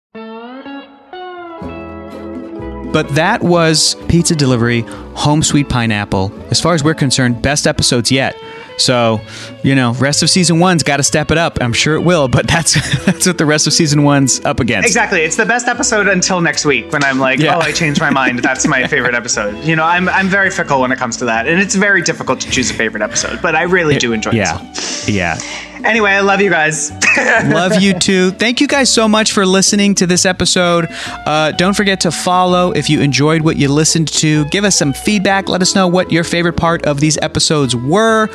But 2.97 3.09
that 3.09 3.43
was 3.43 3.93
Pizza 4.07 4.35
Delivery, 4.35 4.81
Home 5.13 5.43
Sweet 5.43 5.69
Pineapple. 5.69 6.31
As 6.49 6.59
far 6.59 6.73
as 6.73 6.83
we're 6.83 6.95
concerned, 6.95 7.43
best 7.43 7.67
episodes 7.67 8.11
yet. 8.11 8.35
So, 8.79 9.21
you 9.63 9.75
know, 9.75 9.93
rest 9.93 10.23
of 10.23 10.31
season 10.31 10.59
one's 10.59 10.81
got 10.81 10.97
to 10.97 11.03
step 11.03 11.29
it 11.29 11.37
up. 11.37 11.59
I'm 11.61 11.73
sure 11.73 11.93
it 11.93 12.01
will, 12.01 12.27
but 12.27 12.47
that's 12.47 12.73
that's 13.05 13.27
what 13.27 13.37
the 13.37 13.45
rest 13.45 13.67
of 13.67 13.73
season 13.73 14.01
one's 14.01 14.43
up 14.45 14.59
against. 14.59 14.87
Exactly. 14.87 15.21
It's 15.21 15.35
the 15.35 15.45
best 15.45 15.67
episode 15.67 16.07
until 16.07 16.41
next 16.41 16.65
week 16.65 16.91
when 16.91 17.03
I'm 17.03 17.19
like, 17.19 17.39
Yeah. 17.39 17.55
oh, 17.57 17.59
I 17.59 17.71
changed 17.71 18.01
my 18.01 18.09
mind. 18.09 18.39
That's 18.39 18.65
my 18.65 18.87
favorite 18.87 19.13
episode. 19.13 19.63
You 19.63 19.75
know, 19.75 19.83
I'm 19.83 20.09
I'm 20.09 20.27
very 20.27 20.49
fickle 20.49 20.81
when 20.81 20.91
it 20.91 20.97
comes 20.97 21.17
to 21.17 21.25
that, 21.25 21.47
and 21.47 21.59
it's 21.59 21.75
very 21.75 22.01
difficult 22.01 22.39
to 22.41 22.49
choose 22.49 22.71
a 22.71 22.73
favorite 22.73 23.03
episode. 23.03 23.43
But 23.43 23.55
I 23.55 23.63
really 23.63 23.97
do 23.97 24.11
enjoy 24.11 24.31
Yeah, 24.31 24.57
this 24.73 25.05
one. 25.07 25.15
yeah. 25.15 25.37
Anyway, 25.83 26.11
I 26.11 26.21
love 26.21 26.41
you 26.41 26.49
guys. 26.49 26.91
Love 27.45 27.81
you 27.81 27.93
too. 27.97 28.29
Thank 28.31 28.61
you 28.61 28.67
guys 28.67 28.93
so 28.93 29.07
much 29.07 29.31
for 29.31 29.43
listening 29.45 29.95
to 29.95 30.05
this 30.05 30.23
episode. 30.25 30.87
Uh, 31.25 31.51
don't 31.53 31.75
forget 31.75 31.99
to 32.01 32.11
follow 32.11 32.71
if 32.71 32.91
you 32.91 33.01
enjoyed 33.01 33.41
what 33.41 33.57
you 33.57 33.69
listened 33.69 34.07
to. 34.09 34.45
Give 34.45 34.63
us 34.63 34.75
some 34.77 34.93
feedback. 34.93 35.49
Let 35.49 35.63
us 35.63 35.73
know 35.73 35.87
what 35.87 36.11
your 36.11 36.23
favorite 36.23 36.53
part 36.57 36.85
of 36.85 36.99
these 36.99 37.17
episodes 37.23 37.75
were. 37.75 38.29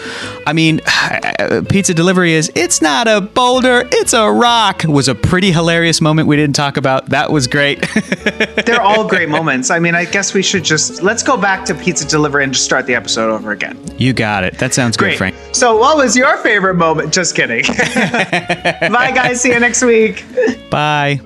I 0.49 0.53
mean, 0.53 0.81
pizza 1.69 1.95
delivery 1.95 2.33
is 2.33 2.51
it's 2.57 2.83
not 2.83 3.07
a 3.07 3.21
boulder, 3.21 3.89
it's 3.93 4.13
a 4.15 4.29
rock. 4.31 4.83
Was 4.85 5.07
a 5.07 5.15
pretty 5.15 5.53
hilarious 5.53 6.01
moment 6.01 6.27
we 6.27 6.37
didn't 6.37 6.57
talk 6.57 6.77
about. 6.77 7.07
That 7.11 7.31
was 7.31 7.47
great. 7.47 7.83
They're 8.67 8.83
all 8.83 9.07
great 9.07 9.29
moments. 9.29 9.71
I 9.71 9.79
mean, 9.79 9.95
I 9.95 10.07
guess 10.07 10.35
we 10.35 10.43
should 10.43 10.65
just 10.65 11.03
let's 11.03 11.23
go 11.23 11.37
back 11.37 11.65
to 11.67 11.75
pizza 11.75 12.07
delivery 12.07 12.43
and 12.43 12.53
just 12.53 12.65
start 12.65 12.87
the 12.87 12.97
episode 12.97 13.31
over 13.31 13.53
again. 13.53 13.79
you 13.97 14.13
got 14.13 14.43
it. 14.43 14.59
That 14.59 14.75
sounds 14.75 14.97
good, 14.97 15.17
Great. 15.17 15.19
Frank. 15.19 15.37
So, 15.53 15.77
what 15.79 15.97
was 15.97 16.17
your 16.17 16.37
favorite 16.39 16.75
moment? 16.75 17.13
Just 17.33 17.37
kidding. 17.37 17.65
Bye, 18.93 19.11
guys. 19.13 19.41
See 19.41 19.53
you 19.53 19.61
next 19.61 19.83
week. 19.83 20.25
Bye. 20.71 21.21